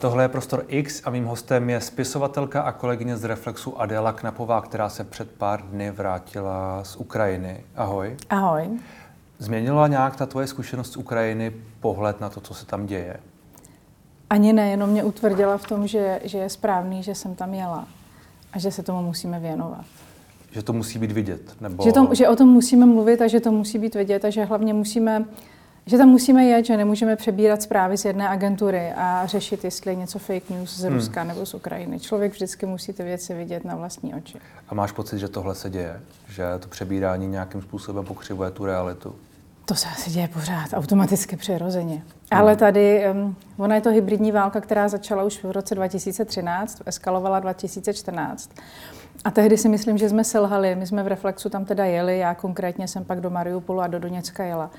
Tohle 0.00 0.24
je 0.24 0.28
Prostor 0.28 0.64
X 0.68 1.02
a 1.04 1.10
mým 1.10 1.24
hostem 1.24 1.70
je 1.70 1.80
spisovatelka 1.80 2.62
a 2.62 2.72
kolegyně 2.72 3.16
z 3.16 3.24
Reflexu 3.24 3.80
Adela 3.80 4.12
Knapová, 4.12 4.60
která 4.60 4.88
se 4.88 5.04
před 5.04 5.30
pár 5.30 5.62
dny 5.62 5.90
vrátila 5.90 6.84
z 6.84 6.96
Ukrajiny. 6.96 7.64
Ahoj. 7.76 8.16
Ahoj. 8.30 8.68
Změnila 9.38 9.88
nějak 9.88 10.16
ta 10.16 10.26
tvoje 10.26 10.46
zkušenost 10.46 10.92
z 10.92 10.96
Ukrajiny 10.96 11.52
pohled 11.80 12.20
na 12.20 12.28
to, 12.28 12.40
co 12.40 12.54
se 12.54 12.66
tam 12.66 12.86
děje? 12.86 13.16
Ani 14.30 14.52
ne, 14.52 14.70
jenom 14.70 14.90
mě 14.90 15.04
utvrdila 15.04 15.58
v 15.58 15.66
tom, 15.66 15.86
že, 15.86 16.20
že 16.24 16.38
je 16.38 16.50
správný, 16.50 17.02
že 17.02 17.14
jsem 17.14 17.34
tam 17.34 17.54
jela 17.54 17.86
a 18.52 18.58
že 18.58 18.70
se 18.70 18.82
tomu 18.82 19.02
musíme 19.02 19.40
věnovat. 19.40 19.84
Že 20.50 20.62
to 20.62 20.72
musí 20.72 20.98
být 20.98 21.12
vidět? 21.12 21.60
Nebo... 21.60 21.84
Že, 21.84 21.92
to, 21.92 22.08
že 22.14 22.28
o 22.28 22.36
tom 22.36 22.48
musíme 22.48 22.86
mluvit 22.86 23.22
a 23.22 23.26
že 23.26 23.40
to 23.40 23.52
musí 23.52 23.78
být 23.78 23.94
vidět 23.94 24.24
a 24.24 24.30
že 24.30 24.44
hlavně 24.44 24.74
musíme 24.74 25.24
že 25.86 25.98
tam 25.98 26.08
musíme 26.08 26.44
jet, 26.44 26.66
že 26.66 26.76
nemůžeme 26.76 27.16
přebírat 27.16 27.62
zprávy 27.62 27.98
z 27.98 28.04
jedné 28.04 28.28
agentury 28.28 28.92
a 28.96 29.26
řešit, 29.26 29.64
jestli 29.64 29.90
je 29.90 29.94
něco 29.94 30.18
fake 30.18 30.50
news 30.50 30.76
z 30.76 30.84
hmm. 30.84 30.94
Ruska 30.94 31.20
hmm. 31.20 31.28
nebo 31.28 31.46
z 31.46 31.54
Ukrajiny. 31.54 32.00
Člověk 32.00 32.32
vždycky 32.32 32.66
musí 32.66 32.92
ty 32.92 33.02
věci 33.02 33.34
vidět 33.34 33.64
na 33.64 33.76
vlastní 33.76 34.14
oči. 34.14 34.38
A 34.68 34.74
máš 34.74 34.92
pocit, 34.92 35.18
že 35.18 35.28
tohle 35.28 35.54
se 35.54 35.70
děje? 35.70 36.00
Že 36.28 36.44
to 36.60 36.68
přebírání 36.68 37.26
nějakým 37.26 37.62
způsobem 37.62 38.04
pokřivuje 38.04 38.50
tu 38.50 38.64
realitu? 38.64 39.14
To 39.64 39.74
se 39.74 39.88
asi 39.88 40.10
děje 40.10 40.28
pořád, 40.28 40.68
automaticky 40.72 41.36
přirozeně. 41.36 41.94
Hmm. 41.94 42.40
Ale 42.40 42.56
tady, 42.56 43.04
um, 43.10 43.36
ona 43.56 43.74
je 43.74 43.80
to 43.80 43.90
hybridní 43.90 44.32
válka, 44.32 44.60
která 44.60 44.88
začala 44.88 45.22
už 45.22 45.44
v 45.44 45.50
roce 45.50 45.74
2013, 45.74 46.82
eskalovala 46.86 47.40
2014. 47.40 48.50
A 49.24 49.30
tehdy 49.30 49.58
si 49.58 49.68
myslím, 49.68 49.98
že 49.98 50.08
jsme 50.08 50.24
selhali. 50.24 50.74
My 50.74 50.86
jsme 50.86 51.02
v 51.02 51.06
Reflexu 51.06 51.48
tam 51.48 51.64
teda 51.64 51.84
jeli, 51.84 52.18
já 52.18 52.34
konkrétně 52.34 52.88
jsem 52.88 53.04
pak 53.04 53.20
do 53.20 53.30
Mariupolu 53.30 53.80
a 53.80 53.86
do 53.86 53.98
Doněcka 53.98 54.44
jela. 54.44 54.70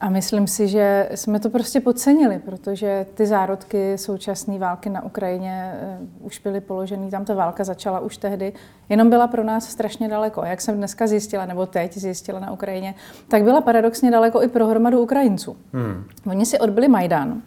A 0.00 0.08
myslím 0.10 0.46
si, 0.46 0.68
že 0.68 1.08
jsme 1.14 1.40
to 1.40 1.50
prostě 1.50 1.80
podcenili, 1.80 2.38
protože 2.38 3.06
ty 3.14 3.26
zárodky 3.26 3.98
současné 3.98 4.58
války 4.58 4.90
na 4.90 5.04
Ukrajině 5.04 5.74
uh, 6.20 6.26
už 6.26 6.38
byly 6.38 6.60
položeny, 6.60 7.10
tam 7.10 7.24
ta 7.24 7.34
válka 7.34 7.64
začala 7.64 8.00
už 8.00 8.16
tehdy, 8.16 8.52
jenom 8.88 9.10
byla 9.10 9.26
pro 9.26 9.44
nás 9.44 9.68
strašně 9.70 10.08
daleko. 10.08 10.44
Jak 10.44 10.60
jsem 10.60 10.76
dneska 10.76 11.06
zjistila, 11.06 11.46
nebo 11.46 11.66
teď 11.66 11.98
zjistila 11.98 12.40
na 12.40 12.52
Ukrajině, 12.52 12.94
tak 13.28 13.42
byla 13.42 13.60
paradoxně 13.60 14.10
daleko 14.10 14.42
i 14.42 14.48
pro 14.48 14.66
hromadu 14.66 15.02
Ukrajinců. 15.02 15.56
Hmm. 15.72 16.04
Oni 16.26 16.46
si 16.46 16.58
odbyli 16.58 16.88
Majdan, 16.88 17.42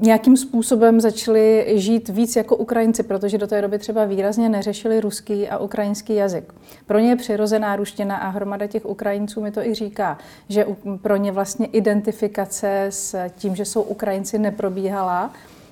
nějakým 0.00 0.36
způsobem 0.36 1.00
začali 1.00 1.72
žít 1.74 2.08
víc 2.08 2.36
jako 2.36 2.56
Ukrajinci, 2.56 3.02
protože 3.02 3.38
do 3.38 3.46
té 3.46 3.62
doby 3.62 3.78
třeba 3.78 4.04
výrazně 4.04 4.48
neřešili 4.48 5.00
ruský 5.00 5.48
a 5.48 5.58
ukrajinský 5.58 6.14
jazyk. 6.14 6.52
Pro 6.86 6.98
ně 6.98 7.08
je 7.08 7.16
přirozená 7.16 7.76
ruština 7.76 8.16
a 8.16 8.28
hromada 8.28 8.66
těch 8.66 8.86
Ukrajinců 8.86 9.40
mi 9.40 9.50
to 9.50 9.60
i 9.60 9.74
říká, 9.74 10.18
že 10.48 10.66
pro 11.02 11.16
ně 11.16 11.32
vlastně 11.32 11.66
identifikace 11.66 12.86
s 12.90 13.28
tím, 13.28 13.56
že 13.56 13.64
jsou 13.64 13.82
Ukrajinci, 13.82 14.38
neprobíhala 14.38 15.30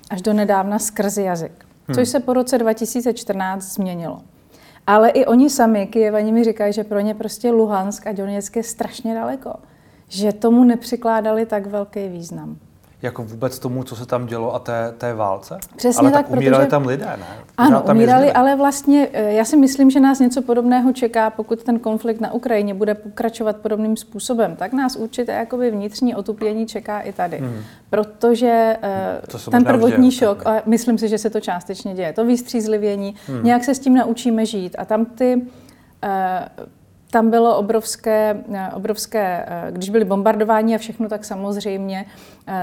až 0.09 0.21
do 0.21 0.33
nedávna 0.33 0.79
skrz 0.79 1.17
jazyk. 1.17 1.65
Hmm. 1.87 1.95
Což 1.95 2.09
se 2.09 2.19
po 2.19 2.33
roce 2.33 2.57
2014 2.57 3.63
změnilo. 3.63 4.21
Ale 4.87 5.09
i 5.09 5.25
oni 5.25 5.49
sami, 5.49 5.87
Kijevani 5.87 6.31
mi 6.31 6.43
říkají, 6.43 6.73
že 6.73 6.83
pro 6.83 6.99
ně 6.99 7.13
prostě 7.13 7.51
Luhansk 7.51 8.07
a 8.07 8.11
Doněck 8.11 8.55
je 8.55 8.63
strašně 8.63 9.15
daleko. 9.15 9.53
Že 10.07 10.33
tomu 10.33 10.63
nepřikládali 10.63 11.45
tak 11.45 11.65
velký 11.65 12.07
význam 12.07 12.57
jako 13.05 13.23
vůbec 13.23 13.59
tomu, 13.59 13.83
co 13.83 13.95
se 13.95 14.05
tam 14.05 14.25
dělo 14.25 14.55
a 14.55 14.59
té, 14.59 14.93
té 14.97 15.13
válce? 15.13 15.57
Přesně 15.75 15.99
ale 15.99 16.11
tak, 16.11 16.25
tak 16.25 16.35
umírali 16.35 16.63
protože... 16.63 16.71
tam 16.71 16.85
lidé, 16.85 17.05
ne? 17.05 17.25
Ano, 17.57 17.81
tam 17.81 17.97
umírali, 17.97 18.31
ale 18.31 18.55
vlastně 18.55 19.07
eh, 19.13 19.33
já 19.33 19.45
si 19.45 19.57
myslím, 19.57 19.91
že 19.91 19.99
nás 19.99 20.19
něco 20.19 20.41
podobného 20.41 20.93
čeká, 20.93 21.29
pokud 21.29 21.63
ten 21.63 21.79
konflikt 21.79 22.21
na 22.21 22.33
Ukrajině 22.33 22.73
bude 22.73 22.93
pokračovat 22.95 23.57
podobným 23.57 23.97
způsobem, 23.97 24.55
tak 24.55 24.73
nás 24.73 24.95
určitě 24.95 25.31
jakoby 25.31 25.71
vnitřní 25.71 26.15
otupění 26.15 26.67
čeká 26.67 26.99
i 26.99 27.13
tady. 27.13 27.37
Hmm. 27.37 27.61
Protože 27.89 28.77
uh, 29.33 29.51
ten 29.51 29.63
prvotní 29.63 30.09
děje, 30.09 30.19
šok, 30.19 30.47
a 30.47 30.61
myslím 30.65 30.97
si, 30.97 31.07
že 31.07 31.17
se 31.17 31.29
to 31.29 31.39
částečně 31.39 31.93
děje, 31.93 32.13
to 32.13 32.25
výstřízlivění, 32.25 33.15
hmm. 33.27 33.43
nějak 33.43 33.63
se 33.63 33.75
s 33.75 33.79
tím 33.79 33.93
naučíme 33.93 34.45
žít 34.45 34.75
a 34.79 34.85
tam 34.85 35.05
ty 35.05 35.35
uh, 35.35 36.65
tam 37.11 37.29
bylo 37.29 37.57
obrovské, 37.57 38.43
obrovské, 38.73 39.45
když 39.71 39.89
byly 39.89 40.05
bombardování 40.05 40.75
a 40.75 40.77
všechno, 40.77 41.09
tak 41.09 41.25
samozřejmě 41.25 42.05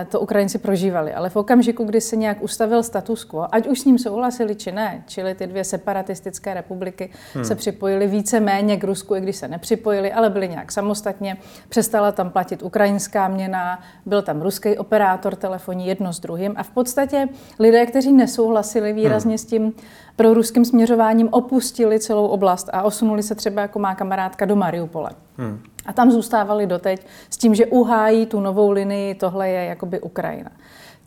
to 0.08 0.20
Ukrajinci 0.20 0.58
prožívali. 0.58 1.14
Ale 1.14 1.30
v 1.30 1.36
okamžiku, 1.36 1.84
kdy 1.84 2.00
se 2.00 2.16
nějak 2.16 2.42
ustavil 2.42 2.82
status 2.82 3.24
quo, 3.24 3.54
ať 3.54 3.66
už 3.66 3.80
s 3.80 3.84
ním 3.84 3.98
souhlasili 3.98 4.54
či 4.54 4.72
ne, 4.72 5.04
čili 5.06 5.34
ty 5.34 5.46
dvě 5.46 5.64
separatistické 5.64 6.54
republiky 6.54 7.10
hmm. 7.34 7.44
se 7.44 7.54
připojily 7.54 8.06
více 8.06 8.40
méně 8.40 8.76
k 8.76 8.84
Rusku, 8.84 9.14
i 9.14 9.20
když 9.20 9.36
se 9.36 9.48
nepřipojili, 9.48 10.12
ale 10.12 10.30
byly 10.30 10.48
nějak 10.48 10.72
samostatně. 10.72 11.36
Přestala 11.68 12.12
tam 12.12 12.30
platit 12.30 12.62
ukrajinská 12.62 13.28
měna, 13.28 13.82
byl 14.06 14.22
tam 14.22 14.42
ruský 14.42 14.78
operátor 14.78 15.36
telefonní 15.36 15.86
jedno 15.86 16.12
s 16.12 16.20
druhým 16.20 16.54
a 16.56 16.62
v 16.62 16.70
podstatě 16.70 17.28
lidé, 17.58 17.86
kteří 17.86 18.12
nesouhlasili 18.12 18.92
výrazně 18.92 19.30
hmm. 19.30 19.38
s 19.38 19.44
tím 19.44 19.72
pro 20.16 20.34
ruským 20.34 20.64
směřováním, 20.64 21.28
opustili 21.30 22.00
celou 22.00 22.26
oblast 22.26 22.68
a 22.72 22.82
osunuli 22.82 23.22
se 23.22 23.34
třeba 23.34 23.62
jako 23.62 23.78
má 23.78 23.94
kamarádka 23.94 24.44
do 24.44 24.56
Mariupole. 24.56 25.10
Hmm. 25.36 25.60
A 25.86 25.92
tam 25.92 26.10
zůstávali 26.10 26.66
doteď 26.66 27.06
s 27.30 27.36
tím, 27.36 27.54
že 27.54 27.66
uhájí 27.66 28.26
tu 28.26 28.40
novou 28.40 28.70
linii, 28.70 29.14
tohle 29.14 29.48
je 29.48 29.64
jakoby 29.64 30.00
Ukrajina. 30.00 30.50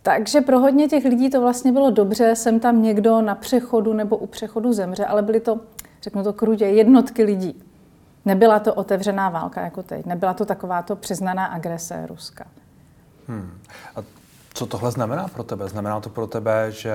Takže 0.02 0.40
pro 0.40 0.58
hodně 0.58 0.88
těch 0.88 1.04
lidí 1.04 1.30
to 1.30 1.40
vlastně 1.40 1.72
bylo 1.72 1.90
dobře, 1.90 2.36
jsem 2.36 2.60
tam 2.60 2.82
někdo 2.82 3.22
na 3.22 3.34
přechodu 3.34 3.92
nebo 3.92 4.16
u 4.16 4.26
přechodu 4.26 4.72
zemře, 4.72 5.04
ale 5.04 5.22
byly 5.22 5.40
to, 5.40 5.60
řeknu 6.02 6.24
to 6.24 6.32
krutě, 6.32 6.64
jednotky 6.64 7.24
lidí. 7.24 7.62
Nebyla 8.24 8.58
to 8.58 8.74
otevřená 8.74 9.28
válka 9.28 9.60
jako 9.60 9.82
teď, 9.82 10.06
nebyla 10.06 10.34
to 10.34 10.44
takováto 10.44 10.96
přiznaná 10.96 11.46
agrese 11.46 12.06
Ruska. 12.06 12.44
Hmm. 13.28 13.58
A 13.96 14.02
co 14.54 14.66
tohle 14.66 14.90
znamená 14.90 15.28
pro 15.28 15.42
tebe? 15.42 15.68
Znamená 15.68 16.00
to 16.00 16.08
pro 16.08 16.26
tebe, 16.26 16.66
že 16.72 16.94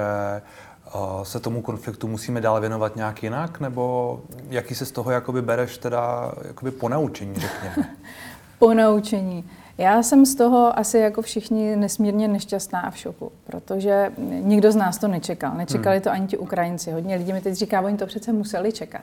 se 1.24 1.40
tomu 1.40 1.62
konfliktu 1.62 2.07
musíme 2.07 2.41
dál 2.41 2.62
věnovat 2.62 2.96
nějak 2.96 3.24
jinak, 3.24 3.59
nebo 3.59 4.19
jaký 4.50 4.75
se 4.75 4.85
z 4.85 4.91
toho 4.91 5.12
jakoby 5.12 5.41
bereš 5.41 5.78
teda 5.78 6.31
jakoby 6.47 6.72
ponaučení, 6.72 7.35
řekněme? 7.35 7.90
ponaučení. 8.59 9.50
Já 9.78 10.03
jsem 10.03 10.25
z 10.25 10.35
toho 10.35 10.80
asi 10.80 10.97
jako 10.97 11.22
všichni 11.22 11.75
nesmírně 11.75 12.28
nešťastná 12.28 12.80
a 12.80 12.91
v 12.91 12.97
šoku, 12.97 13.31
protože 13.44 14.12
nikdo 14.41 14.72
z 14.72 14.75
nás 14.75 14.97
to 14.97 15.07
nečekal. 15.07 15.53
Nečekali 15.57 15.96
hmm. 15.96 16.03
to 16.03 16.12
ani 16.12 16.28
ti 16.28 16.38
Ukrajinci. 16.38 16.91
Hodně 16.91 17.16
lidí 17.16 17.34
mi 17.34 17.41
teď 17.41 17.53
říká, 17.53 17.81
oni 17.81 17.97
to 17.97 18.06
přece 18.06 18.34
museli 18.34 18.72
čekat. 18.72 19.01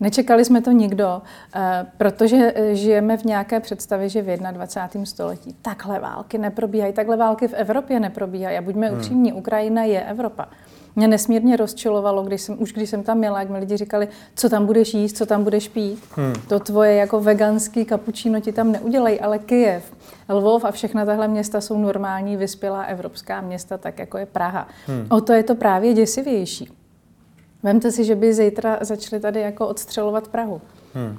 Nečekali 0.00 0.44
jsme 0.44 0.60
to 0.60 0.70
nikdo, 0.70 1.22
eh, 1.54 1.86
protože 1.96 2.52
eh, 2.56 2.74
žijeme 2.74 3.16
v 3.16 3.24
nějaké 3.24 3.60
představě, 3.60 4.08
že 4.08 4.22
v 4.22 4.36
21. 4.36 5.06
století 5.06 5.56
takhle 5.62 6.00
války 6.00 6.38
neprobíhají, 6.38 6.92
takhle 6.92 7.16
války 7.16 7.48
v 7.48 7.54
Evropě 7.54 8.00
neprobíhají. 8.00 8.58
A 8.58 8.62
buďme 8.62 8.88
hmm. 8.88 8.98
upřímní, 8.98 9.32
Ukrajina 9.32 9.82
je 9.82 10.02
Evropa. 10.02 10.48
Mě 10.96 11.08
nesmírně 11.08 11.56
rozčilovalo, 11.56 12.22
když 12.22 12.40
jsem, 12.42 12.62
už 12.62 12.72
když 12.72 12.90
jsem 12.90 13.02
tam 13.02 13.18
měla, 13.18 13.40
jak 13.40 13.50
mi 13.50 13.58
lidi 13.58 13.76
říkali, 13.76 14.08
co 14.34 14.48
tam 14.48 14.66
budeš 14.66 14.94
jíst, 14.94 15.16
co 15.16 15.26
tam 15.26 15.44
budeš 15.44 15.68
pít. 15.68 16.04
Hmm. 16.16 16.34
To 16.48 16.60
tvoje 16.60 16.94
jako 16.94 17.20
veganský 17.20 17.84
kapučíno 17.84 18.40
ti 18.40 18.52
tam 18.52 18.72
neudělají, 18.72 19.20
ale 19.20 19.38
Kyjev, 19.38 19.92
Lvov 20.28 20.64
a 20.64 20.70
všechna 20.70 21.04
tahle 21.06 21.28
města 21.28 21.60
jsou 21.60 21.78
normální, 21.78 22.36
vyspělá 22.36 22.82
evropská 22.82 23.40
města, 23.40 23.78
tak 23.78 23.98
jako 23.98 24.18
je 24.18 24.26
Praha. 24.26 24.68
Hmm. 24.86 25.06
O 25.10 25.20
to 25.20 25.32
je 25.32 25.42
to 25.42 25.54
právě 25.54 25.94
děsivější. 25.94 26.68
Vemte 27.62 27.92
si, 27.92 28.04
že 28.04 28.14
by 28.14 28.34
zítra 28.34 28.78
začali 28.80 29.20
tady 29.20 29.40
jako 29.40 29.68
odstřelovat 29.68 30.28
Prahu. 30.28 30.60
Hmm. 30.94 31.18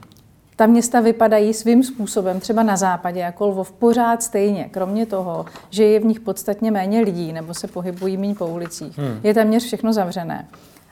Ta 0.62 0.68
města 0.68 1.00
vypadají 1.00 1.54
svým 1.54 1.84
způsobem, 1.84 2.40
třeba 2.40 2.64
na 2.64 2.78
západě, 2.78 3.20
jako 3.20 3.48
Lvov, 3.48 3.72
pořád 3.72 4.24
stejně, 4.24 4.70
kromě 4.72 5.06
toho, 5.06 5.46
že 5.70 5.84
je 5.84 6.00
v 6.00 6.06
nich 6.06 6.20
podstatně 6.20 6.72
méně 6.72 7.02
lidí 7.02 7.34
nebo 7.34 7.54
se 7.54 7.68
pohybují 7.68 8.18
méně 8.18 8.36
po 8.36 8.48
ulicích. 8.48 8.98
Hmm. 8.98 9.20
Je 9.24 9.34
téměř 9.34 9.64
všechno 9.64 9.94
zavřené. 9.94 10.48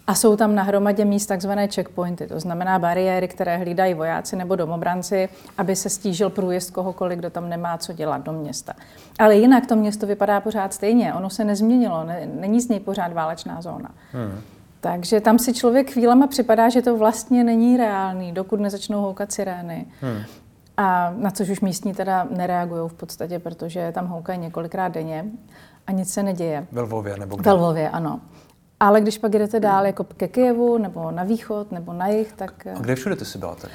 A 0.07 0.15
jsou 0.15 0.35
tam 0.35 0.55
na 0.55 0.63
hromadě 0.63 1.05
míst 1.05 1.25
takzvané 1.25 1.67
checkpointy, 1.67 2.27
to 2.27 2.39
znamená 2.39 2.79
bariéry, 2.79 3.27
které 3.27 3.57
hlídají 3.57 3.93
vojáci 3.93 4.35
nebo 4.35 4.55
domobranci, 4.55 5.29
aby 5.57 5.75
se 5.75 5.89
stížil 5.89 6.29
průjezd 6.29 6.71
kohokoliv, 6.71 7.19
kdo 7.19 7.29
tam 7.29 7.49
nemá 7.49 7.77
co 7.77 7.93
dělat 7.93 8.23
do 8.23 8.31
města. 8.31 8.73
Ale 9.19 9.35
jinak 9.35 9.65
to 9.65 9.75
město 9.75 10.07
vypadá 10.07 10.41
pořád 10.41 10.73
stejně, 10.73 11.13
ono 11.13 11.29
se 11.29 11.43
nezměnilo, 11.43 12.03
ne, 12.03 12.29
není 12.39 12.61
z 12.61 12.69
něj 12.69 12.79
pořád 12.79 13.13
válečná 13.13 13.61
zóna. 13.61 13.89
Hmm. 14.11 14.41
Takže 14.81 15.21
tam 15.21 15.39
si 15.39 15.53
člověk 15.53 15.91
chvílema 15.91 16.27
připadá, 16.27 16.69
že 16.69 16.81
to 16.81 16.97
vlastně 16.97 17.43
není 17.43 17.77
reálný, 17.77 18.31
dokud 18.31 18.59
nezačnou 18.59 19.01
houkat 19.01 19.31
sirény. 19.31 19.85
Hmm. 20.01 20.23
A 20.77 21.13
na 21.17 21.31
což 21.31 21.49
už 21.49 21.61
místní 21.61 21.93
teda 21.93 22.27
nereagují 22.29 22.89
v 22.89 22.93
podstatě, 22.93 23.39
protože 23.39 23.91
tam 23.91 24.07
houkají 24.07 24.39
několikrát 24.39 24.87
denně 24.87 25.25
a 25.87 25.91
nic 25.91 26.13
se 26.13 26.23
neděje. 26.23 26.67
Ve 26.71 26.81
Lvově 26.81 27.17
nebo 27.17 27.35
kde? 27.35 27.49
Ve 27.49 27.53
Lvově, 27.53 27.89
ano. 27.89 28.19
Ale 28.79 29.01
když 29.01 29.17
pak 29.17 29.31
jdete 29.31 29.59
dál 29.59 29.85
jako 29.85 30.03
ke 30.03 30.27
Kijevu, 30.27 30.77
nebo 30.77 31.11
na 31.11 31.23
východ, 31.23 31.71
nebo 31.71 31.93
na 31.93 32.07
jih, 32.07 32.33
tak... 32.33 32.67
A 32.67 32.79
kde 32.79 32.95
všude 32.95 33.15
ty 33.15 33.25
jsi 33.25 33.37
byla 33.37 33.55
teda? 33.55 33.73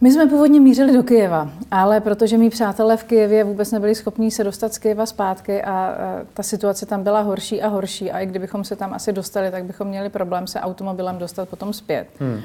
My 0.00 0.12
jsme 0.12 0.26
původně 0.26 0.60
mířili 0.60 0.92
do 0.92 1.02
Kyjeva, 1.02 1.50
ale 1.70 2.00
protože 2.00 2.38
mý 2.38 2.50
přátelé 2.50 2.96
v 2.96 3.04
Kyjevě 3.04 3.44
vůbec 3.44 3.72
nebyli 3.72 3.94
schopní 3.94 4.30
se 4.30 4.44
dostat 4.44 4.74
z 4.74 4.78
Kyjeva 4.78 5.06
zpátky 5.06 5.62
a 5.62 5.94
ta 6.34 6.42
situace 6.42 6.86
tam 6.86 7.02
byla 7.02 7.20
horší 7.20 7.62
a 7.62 7.68
horší 7.68 8.10
a 8.10 8.20
i 8.20 8.26
kdybychom 8.26 8.64
se 8.64 8.76
tam 8.76 8.94
asi 8.94 9.12
dostali, 9.12 9.50
tak 9.50 9.64
bychom 9.64 9.88
měli 9.88 10.08
problém 10.08 10.46
se 10.46 10.60
automobilem 10.60 11.18
dostat 11.18 11.48
potom 11.48 11.72
zpět. 11.72 12.08
Hmm. 12.18 12.40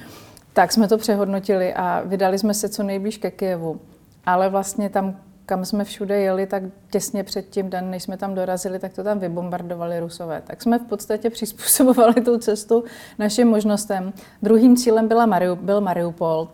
Tak 0.54 0.72
jsme 0.72 0.88
to 0.88 0.98
přehodnotili 0.98 1.74
a 1.74 2.02
vydali 2.06 2.40
jsme 2.40 2.54
se 2.54 2.70
co 2.70 2.84
nejblíž 2.84 3.18
ke 3.18 3.32
Kyjevu. 3.32 3.80
Ale 4.26 4.50
vlastně 4.50 4.90
tam 4.90 5.16
kam 5.46 5.66
jsme 5.66 5.84
všude 5.84 6.20
jeli, 6.20 6.46
tak 6.46 6.64
těsně 6.90 7.24
před 7.24 7.50
tím 7.50 7.70
den, 7.70 7.90
než 7.90 8.04
jsme 8.04 8.18
tam 8.18 8.36
dorazili, 8.36 8.80
tak 8.80 8.94
to 8.94 9.04
tam 9.04 9.20
vybombardovali 9.20 10.00
Rusové. 10.00 10.42
Tak 10.48 10.62
jsme 10.62 10.80
v 10.80 10.84
podstatě 10.84 11.30
přizpůsobovali 11.38 12.14
tu 12.14 12.38
cestu 12.38 12.84
našim 13.20 13.48
možnostem. 13.48 14.14
Druhým 14.42 14.78
cílem 14.78 15.08
byla 15.08 15.26
Mariu, 15.26 15.56
byl 15.56 15.82
Mariupol. 15.82 16.48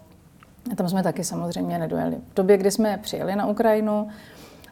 A 0.72 0.76
tam 0.76 0.90
jsme 0.90 1.04
taky 1.04 1.24
samozřejmě 1.24 1.80
nedojeli. 1.80 2.18
V 2.32 2.34
době, 2.36 2.58
kdy 2.58 2.72
jsme 2.72 3.00
přijeli 3.02 3.36
na 3.36 3.46
Ukrajinu, 3.46 4.08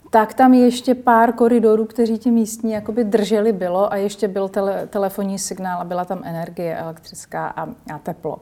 tak 0.09 0.33
tam 0.33 0.53
ještě 0.53 0.95
pár 0.95 1.33
koridorů, 1.33 1.86
kteří 1.86 2.18
ti 2.18 2.31
místní 2.31 2.71
jakoby 2.71 3.03
drželi, 3.03 3.53
bylo 3.53 3.94
a 3.94 3.95
ještě 3.95 4.27
byl 4.27 4.50
tele, 4.50 4.88
telefonní 4.88 5.39
signál 5.39 5.81
a 5.81 5.83
byla 5.83 6.06
tam 6.06 6.21
energie 6.24 6.77
elektrická 6.77 7.47
a, 7.47 7.68
a 7.94 8.00
teplo. 8.03 8.38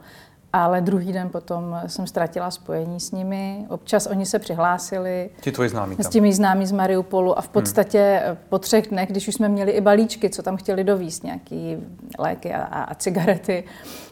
Ale 0.55 0.81
druhý 0.81 1.13
den 1.13 1.29
potom 1.29 1.81
jsem 1.87 2.07
ztratila 2.07 2.51
spojení 2.51 2.99
s 2.99 3.11
nimi. 3.11 3.65
Občas 3.69 4.07
oni 4.07 4.25
se 4.25 4.39
přihlásili. 4.39 5.29
Ti 5.41 5.51
tvoji 5.51 5.69
známí 5.69 5.95
tam. 5.95 6.03
S 6.03 6.09
těmi 6.09 6.33
známí 6.33 6.65
z 6.65 6.71
Mariupolu 6.71 7.37
a 7.37 7.41
v 7.41 7.49
podstatě 7.49 8.21
hmm. 8.25 8.37
po 8.49 8.59
třech 8.59 8.87
dnech, 8.87 9.09
když 9.09 9.27
už 9.27 9.35
jsme 9.35 9.49
měli 9.49 9.71
i 9.71 9.81
balíčky, 9.81 10.29
co 10.29 10.43
tam 10.43 10.57
chtěli 10.57 10.83
dovíst, 10.83 11.23
nějaký 11.23 11.77
léky 12.19 12.53
a, 12.53 12.63
a, 12.63 12.83
a 12.83 12.95
cigarety, 12.95 13.63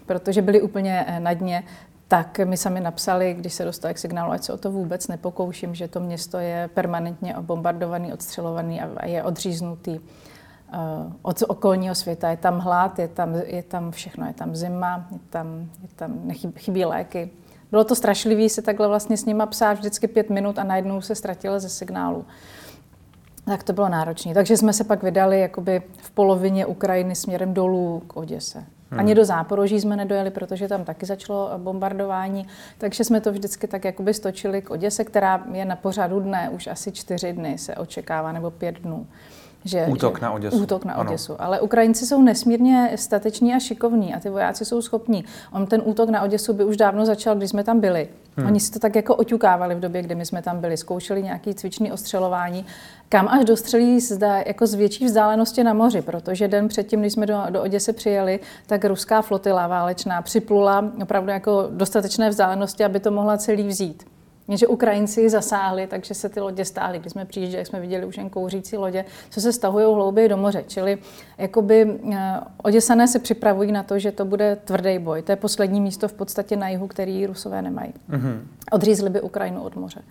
protože 0.05 0.41
byli 0.41 0.61
úplně 0.61 1.05
eh, 1.07 1.19
na 1.19 1.33
dně, 1.33 1.63
tak 2.11 2.39
mi 2.39 2.57
sami 2.57 2.79
napsali, 2.79 3.33
když 3.33 3.53
se 3.53 3.65
dostali 3.65 3.93
k 3.93 3.97
signálu, 3.97 4.31
ať 4.31 4.43
se 4.43 4.53
o 4.53 4.57
to 4.57 4.71
vůbec 4.71 5.07
nepokouším, 5.07 5.75
že 5.75 5.87
to 5.87 5.99
město 5.99 6.37
je 6.37 6.69
permanentně 6.73 7.35
bombardovaný, 7.41 8.13
odstřelovaný 8.13 8.81
a 8.81 9.05
je 9.05 9.23
odříznutý 9.23 9.99
uh, 9.99 11.13
od 11.21 11.43
okolního 11.47 11.95
světa. 11.95 12.29
Je 12.29 12.37
tam 12.37 12.59
hlad, 12.59 12.99
je 12.99 13.07
tam, 13.07 13.35
je 13.35 13.63
tam 13.63 13.91
všechno, 13.91 14.27
je 14.27 14.33
tam 14.33 14.55
zima, 14.55 15.07
je 15.11 15.19
tam, 15.29 15.69
je 15.81 15.87
tam 15.95 16.19
nechybí, 16.23 16.53
chybí 16.57 16.85
léky. 16.85 17.29
Bylo 17.71 17.83
to 17.83 17.95
strašlivé 17.95 18.49
se 18.49 18.61
takhle 18.61 18.87
vlastně 18.87 19.17
s 19.17 19.25
nima 19.25 19.45
psát 19.45 19.73
vždycky 19.73 20.07
pět 20.07 20.29
minut 20.29 20.59
a 20.59 20.63
najednou 20.63 21.01
se 21.01 21.15
ztratila 21.15 21.59
ze 21.59 21.69
signálu. 21.69 22.25
Tak 23.45 23.63
to 23.63 23.73
bylo 23.73 23.89
náročné. 23.89 24.33
Takže 24.33 24.57
jsme 24.57 24.73
se 24.73 24.83
pak 24.83 25.03
vydali 25.03 25.39
jakoby 25.39 25.81
v 25.97 26.11
polovině 26.11 26.65
Ukrajiny 26.65 27.15
směrem 27.15 27.53
dolů 27.53 28.03
k 28.07 28.17
Oděse. 28.17 28.63
Hmm. 28.91 28.99
Ani 28.99 29.15
do 29.15 29.25
Záporoží 29.25 29.81
jsme 29.81 29.95
nedojeli, 29.95 30.31
protože 30.31 30.67
tam 30.67 30.83
taky 30.83 31.05
začalo 31.05 31.51
bombardování, 31.57 32.47
takže 32.77 33.03
jsme 33.03 33.21
to 33.21 33.31
vždycky 33.31 33.67
tak 33.67 33.85
jakoby 33.85 34.13
stočili 34.13 34.61
k 34.61 34.69
Oděse, 34.69 35.03
která 35.03 35.43
je 35.51 35.65
na 35.65 35.75
pořadu 35.75 36.19
dne, 36.19 36.49
už 36.49 36.67
asi 36.67 36.91
čtyři 36.91 37.33
dny 37.33 37.57
se 37.57 37.75
očekává, 37.75 38.31
nebo 38.31 38.51
pět 38.51 38.79
dnů. 38.79 39.07
Že, 39.65 39.85
útok 39.85 40.19
že, 40.19 40.25
na 40.25 40.31
Oděsu. 40.31 40.57
Útok 40.57 40.85
na 40.85 40.97
Oděsu. 40.97 41.31
Ano. 41.31 41.41
Ale 41.41 41.61
Ukrajinci 41.61 42.05
jsou 42.05 42.21
nesmírně 42.21 42.91
stateční 42.95 43.53
a 43.53 43.59
šikovní 43.59 44.13
a 44.13 44.19
ty 44.19 44.29
vojáci 44.29 44.65
jsou 44.65 44.81
schopní. 44.81 45.25
On 45.53 45.65
ten 45.65 45.81
útok 45.85 46.09
na 46.09 46.21
Oděsu 46.21 46.53
by 46.53 46.63
už 46.63 46.77
dávno 46.77 47.05
začal, 47.05 47.35
když 47.35 47.49
jsme 47.49 47.63
tam 47.63 47.79
byli. 47.79 48.07
Hmm. 48.37 48.47
Oni 48.47 48.59
si 48.59 48.71
to 48.71 48.79
tak 48.79 48.95
jako 48.95 49.15
oťukávali 49.15 49.75
v 49.75 49.79
době, 49.79 50.01
kdy 50.01 50.15
my 50.15 50.25
jsme 50.25 50.41
tam 50.41 50.59
byli. 50.59 50.77
Zkoušeli 50.77 51.23
nějaký 51.23 51.53
cvičný 51.53 51.91
ostřelování, 51.91 52.65
kam 53.09 53.27
až 53.27 53.45
dostřelí 53.45 53.99
zda, 53.99 54.37
jako 54.47 54.67
z 54.67 54.73
větší 54.73 55.05
vzdálenosti 55.05 55.63
na 55.63 55.73
moři, 55.73 56.01
protože 56.01 56.47
den 56.47 56.67
předtím, 56.67 56.99
když 56.99 57.13
jsme 57.13 57.25
do, 57.25 57.43
do 57.49 57.61
Oděse 57.61 57.93
přijeli, 57.93 58.39
tak 58.67 58.85
ruská 58.85 59.21
flotila 59.21 59.67
válečná 59.67 60.21
připlula 60.21 60.85
opravdu 61.01 61.31
jako 61.31 61.67
dostatečné 61.69 62.29
vzdálenosti, 62.29 62.83
aby 62.83 62.99
to 62.99 63.11
mohla 63.11 63.37
celý 63.37 63.67
vzít. 63.67 64.10
Jenže 64.47 64.67
Ukrajinci 64.67 65.29
zasáhli, 65.29 65.87
takže 65.87 66.13
se 66.13 66.29
ty 66.29 66.39
lodě 66.39 66.65
stáhly. 66.65 66.99
Když 66.99 67.11
jsme 67.11 67.25
přijížděli, 67.25 67.65
jsme 67.65 67.79
viděli 67.79 68.05
už 68.05 68.17
jen 68.17 68.29
kouřící 68.29 68.77
lodě, 68.77 69.05
co 69.29 69.41
se 69.41 69.53
stahují 69.53 69.85
hlouběji 69.85 70.29
do 70.29 70.37
moře. 70.37 70.63
Čili 70.67 70.97
jakoby 71.37 71.99
eh, 72.13 72.39
Oděsané 72.63 73.07
se 73.07 73.19
připravují 73.19 73.71
na 73.71 73.83
to, 73.83 73.99
že 73.99 74.11
to 74.11 74.25
bude 74.25 74.55
tvrdý 74.55 74.99
boj. 74.99 75.21
To 75.21 75.31
je 75.31 75.35
poslední 75.35 75.81
místo 75.81 76.07
v 76.07 76.13
podstatě 76.13 76.55
na 76.55 76.69
jihu, 76.69 76.87
který 76.87 77.25
Rusové 77.25 77.61
nemají. 77.61 77.93
Mm-hmm. 78.09 78.39
Odřízli 78.71 79.09
by 79.09 79.21
Ukrajinu 79.21 79.63
od 79.63 79.75
moře. 79.75 80.01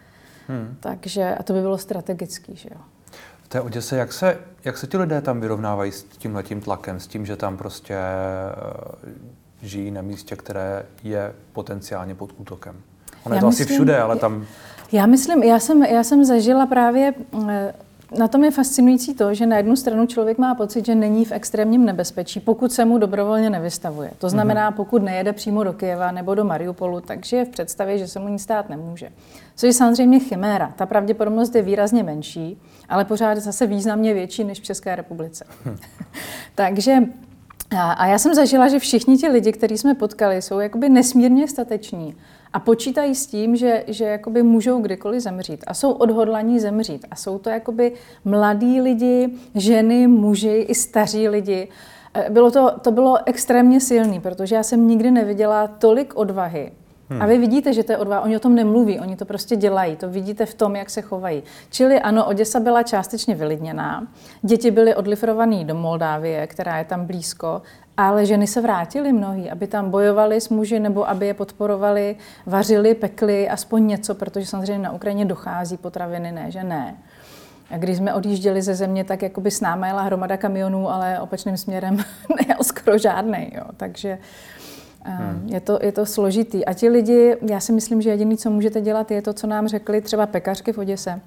Hmm. 0.48 0.76
Takže, 0.80 1.34
a 1.34 1.42
to 1.42 1.52
by 1.52 1.60
bylo 1.60 1.78
strategický, 1.78 2.56
že 2.56 2.68
jo. 2.72 2.80
V 3.42 3.48
té 3.48 3.60
Oděse, 3.60 3.96
jak 3.96 4.12
se, 4.12 4.38
jak 4.64 4.78
se 4.78 4.86
ti 4.86 4.96
lidé 4.96 5.20
tam 5.20 5.40
vyrovnávají 5.40 5.92
s 5.92 6.02
tím 6.02 6.34
letím 6.34 6.60
tlakem, 6.60 7.00
s 7.00 7.06
tím, 7.06 7.26
že 7.26 7.36
tam 7.36 7.56
prostě 7.56 7.96
uh, 7.96 9.10
žijí 9.62 9.90
na 9.90 10.02
místě, 10.02 10.36
které 10.36 10.86
je 11.02 11.34
potenciálně 11.52 12.14
pod 12.14 12.34
útokem? 12.36 12.82
Ono 13.24 13.34
je 13.34 13.40
to 13.40 13.46
myslím, 13.46 13.64
asi 13.64 13.74
všude, 13.74 13.98
ale 13.98 14.16
tam... 14.16 14.46
Já 14.92 15.06
myslím, 15.06 15.42
já 15.42 15.58
jsem, 15.58 15.82
já 15.82 16.04
jsem 16.04 16.24
zažila 16.24 16.66
právě 16.66 17.14
eh, 17.48 17.74
na 18.18 18.28
tom 18.28 18.44
je 18.44 18.50
fascinující 18.50 19.14
to, 19.14 19.34
že 19.34 19.46
na 19.46 19.56
jednu 19.56 19.76
stranu 19.76 20.06
člověk 20.06 20.38
má 20.38 20.54
pocit, 20.54 20.86
že 20.86 20.94
není 20.94 21.24
v 21.24 21.32
extrémním 21.32 21.84
nebezpečí, 21.84 22.40
pokud 22.40 22.72
se 22.72 22.84
mu 22.84 22.98
dobrovolně 22.98 23.50
nevystavuje. 23.50 24.10
To 24.18 24.28
znamená, 24.28 24.70
mhm. 24.70 24.76
pokud 24.76 25.02
nejede 25.02 25.32
přímo 25.32 25.64
do 25.64 25.72
Kyjeva 25.72 26.12
nebo 26.12 26.34
do 26.34 26.44
Mariupolu, 26.44 27.00
takže 27.00 27.36
je 27.36 27.44
v 27.44 27.48
představě, 27.48 27.98
že 27.98 28.08
se 28.08 28.18
mu 28.18 28.28
nic 28.28 28.42
stát 28.42 28.68
nemůže. 28.68 29.08
Což 29.56 29.66
je 29.66 29.72
samozřejmě 29.72 30.20
chiméra. 30.20 30.72
Ta 30.76 30.86
pravděpodobnost 30.86 31.54
je 31.54 31.62
výrazně 31.62 32.02
menší, 32.02 32.62
ale 32.88 33.04
pořád 33.04 33.38
zase 33.38 33.66
významně 33.66 34.14
větší 34.14 34.44
než 34.44 34.60
v 34.60 34.64
České 34.64 34.96
republice. 34.96 35.44
Takže 36.54 36.96
a 37.76 38.06
já 38.06 38.18
jsem 38.18 38.34
zažila, 38.34 38.68
že 38.68 38.78
všichni 38.78 39.16
ti 39.16 39.28
lidi, 39.28 39.52
kteří 39.52 39.78
jsme 39.78 39.94
potkali, 39.94 40.42
jsou 40.42 40.60
jakoby 40.60 40.88
nesmírně 40.88 41.48
stateční 41.48 42.16
a 42.52 42.60
počítají 42.60 43.14
s 43.14 43.26
tím, 43.26 43.56
že, 43.56 43.84
že 43.86 44.04
jakoby 44.04 44.42
můžou 44.42 44.80
kdykoliv 44.80 45.20
zemřít 45.22 45.64
a 45.66 45.74
jsou 45.74 45.92
odhodlaní 45.92 46.60
zemřít. 46.60 47.06
A 47.10 47.16
jsou 47.16 47.38
to 47.38 47.50
jakoby 47.50 47.92
mladí 48.24 48.80
lidi, 48.80 49.30
ženy, 49.54 50.06
muži 50.06 50.66
i 50.68 50.74
staří 50.74 51.28
lidi. 51.28 51.68
E, 52.14 52.30
bylo 52.30 52.50
to, 52.50 52.70
to 52.82 52.90
bylo 52.90 53.18
extrémně 53.26 53.80
silný, 53.80 54.20
protože 54.20 54.54
já 54.54 54.62
jsem 54.62 54.88
nikdy 54.88 55.10
neviděla 55.10 55.66
tolik 55.66 56.16
odvahy. 56.16 56.72
Hmm. 57.10 57.22
A 57.22 57.26
vy 57.26 57.38
vidíte, 57.38 57.72
že 57.72 57.84
to 57.84 57.92
je 57.92 57.98
odvaha. 57.98 58.22
Oni 58.22 58.36
o 58.36 58.40
tom 58.40 58.54
nemluví, 58.54 59.00
oni 59.00 59.16
to 59.16 59.24
prostě 59.24 59.56
dělají. 59.56 59.96
To 59.96 60.08
vidíte 60.08 60.46
v 60.46 60.54
tom, 60.54 60.76
jak 60.76 60.90
se 60.90 61.02
chovají. 61.02 61.42
Čili 61.70 62.00
ano, 62.00 62.26
Oděsa 62.26 62.60
byla 62.60 62.82
částečně 62.82 63.34
vylidněná. 63.34 64.06
Děti 64.42 64.70
byly 64.70 64.94
odlifrované 64.94 65.64
do 65.64 65.74
Moldávie, 65.74 66.46
která 66.46 66.78
je 66.78 66.84
tam 66.84 67.06
blízko. 67.06 67.62
Ale 67.96 68.26
ženy 68.26 68.46
se 68.46 68.60
vrátily 68.60 69.12
mnohý, 69.12 69.50
aby 69.50 69.66
tam 69.66 69.90
bojovali 69.90 70.40
s 70.40 70.48
muži 70.48 70.80
nebo 70.80 71.08
aby 71.08 71.26
je 71.26 71.34
podporovali, 71.34 72.16
vařili, 72.46 72.94
pekli 72.94 73.48
aspoň 73.48 73.86
něco, 73.86 74.14
protože 74.14 74.46
samozřejmě 74.46 74.82
na 74.82 74.92
Ukrajině 74.92 75.24
dochází 75.24 75.76
potraviny, 75.76 76.32
ne, 76.32 76.50
že 76.50 76.64
ne. 76.64 76.96
A 77.70 77.78
když 77.78 77.96
jsme 77.96 78.14
odjížděli 78.14 78.62
ze 78.62 78.74
země, 78.74 79.04
tak 79.04 79.22
jakoby 79.22 79.50
s 79.50 79.60
námi 79.60 79.86
jela 79.86 80.02
hromada 80.02 80.36
kamionů, 80.36 80.90
ale 80.90 81.20
opačným 81.20 81.56
směrem 81.56 81.96
nejel 82.36 82.58
skoro 82.62 82.98
žádný. 82.98 83.52
Takže 83.76 84.08
eh, 84.08 84.59
hmm. 85.04 85.48
je, 85.48 85.60
to, 85.60 85.78
je 85.82 85.92
to 85.92 86.06
složitý. 86.06 86.64
A 86.64 86.72
ti 86.72 86.88
lidi, 86.88 87.36
já 87.50 87.60
si 87.60 87.72
myslím, 87.72 88.02
že 88.02 88.10
jediné, 88.10 88.36
co 88.36 88.50
můžete 88.50 88.80
dělat, 88.80 89.10
je 89.10 89.22
to, 89.22 89.32
co 89.32 89.46
nám 89.46 89.68
řekli 89.68 90.00
třeba 90.00 90.26
pekařky 90.26 90.72
v 90.72 90.78
Oděse 90.78 91.20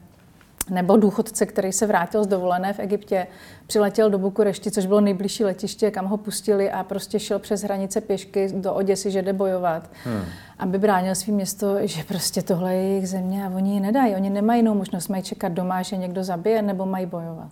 nebo 0.69 0.97
důchodce, 0.97 1.45
který 1.45 1.71
se 1.71 1.87
vrátil 1.87 2.23
z 2.23 2.27
dovolené 2.27 2.73
v 2.73 2.79
Egyptě, 2.79 3.27
přiletěl 3.67 4.09
do 4.09 4.17
Bukurešti, 4.17 4.71
což 4.71 4.85
bylo 4.85 5.01
nejbližší 5.01 5.43
letiště, 5.43 5.91
kam 5.91 6.05
ho 6.05 6.17
pustili 6.17 6.71
a 6.71 6.83
prostě 6.83 7.19
šel 7.19 7.39
přes 7.39 7.63
hranice 7.63 8.01
pěšky 8.01 8.49
do 8.53 8.73
Oděsy, 8.73 9.11
že 9.11 9.21
jde 9.21 9.33
bojovat, 9.33 9.89
hmm. 10.03 10.21
aby 10.59 10.77
bránil 10.77 11.15
svý 11.15 11.33
město, 11.33 11.77
že 11.81 12.03
prostě 12.03 12.41
tohle 12.41 12.75
je 12.75 12.81
jejich 12.81 13.09
země 13.09 13.45
a 13.45 13.49
oni 13.49 13.73
ji 13.73 13.79
nedají. 13.79 14.15
Oni 14.15 14.29
nemají 14.29 14.59
jinou 14.59 14.73
možnost, 14.73 15.07
mají 15.07 15.23
čekat 15.23 15.51
doma, 15.51 15.81
že 15.81 15.97
někdo 15.97 16.23
zabije, 16.23 16.61
nebo 16.61 16.85
mají 16.85 17.05
bojovat. 17.05 17.51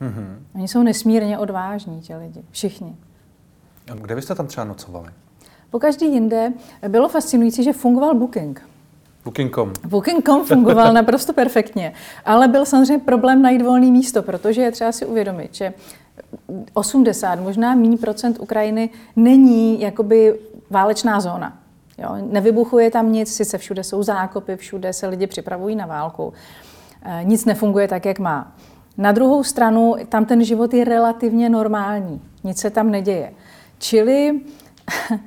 Hmm. 0.00 0.46
Oni 0.54 0.68
jsou 0.68 0.82
nesmírně 0.82 1.38
odvážní, 1.38 2.00
ti 2.00 2.16
lidi, 2.16 2.44
všichni. 2.50 2.96
A 3.92 3.94
kde 3.94 4.14
byste 4.14 4.34
tam 4.34 4.46
třeba 4.46 4.64
nocovali? 4.64 5.08
Po 5.72 5.78
každý 5.78 6.12
jinde 6.12 6.52
bylo 6.88 7.08
fascinující, 7.08 7.62
že 7.62 7.72
fungoval 7.72 8.14
booking. 8.14 8.68
Booking.com. 9.24 9.72
Booking.com 9.86 10.44
fungoval 10.44 10.92
naprosto 10.92 11.32
perfektně, 11.32 11.92
ale 12.24 12.48
byl 12.48 12.66
samozřejmě 12.66 13.04
problém 13.04 13.42
najít 13.42 13.62
volné 13.62 13.86
místo, 13.86 14.22
protože 14.22 14.62
je 14.62 14.72
třeba 14.72 14.92
si 14.92 15.06
uvědomit, 15.06 15.54
že 15.54 15.74
80, 16.74 17.40
možná 17.40 17.74
méně 17.74 17.96
procent 17.96 18.40
Ukrajiny 18.40 18.90
není 19.16 19.80
jakoby 19.80 20.38
válečná 20.70 21.20
zóna. 21.20 21.58
Jo? 21.98 22.16
Nevybuchuje 22.30 22.90
tam 22.90 23.12
nic, 23.12 23.34
sice 23.34 23.58
všude 23.58 23.84
jsou 23.84 24.02
zákopy, 24.02 24.56
všude 24.56 24.92
se 24.92 25.06
lidi 25.06 25.26
připravují 25.26 25.76
na 25.76 25.86
válku. 25.86 26.32
E, 27.02 27.24
nic 27.24 27.44
nefunguje 27.44 27.88
tak, 27.88 28.06
jak 28.06 28.18
má. 28.18 28.52
Na 28.98 29.12
druhou 29.12 29.44
stranu, 29.44 29.94
tam 30.08 30.24
ten 30.24 30.44
život 30.44 30.74
je 30.74 30.84
relativně 30.84 31.48
normální. 31.48 32.22
Nic 32.44 32.58
se 32.58 32.70
tam 32.70 32.90
neděje. 32.90 33.32
Čili 33.78 34.40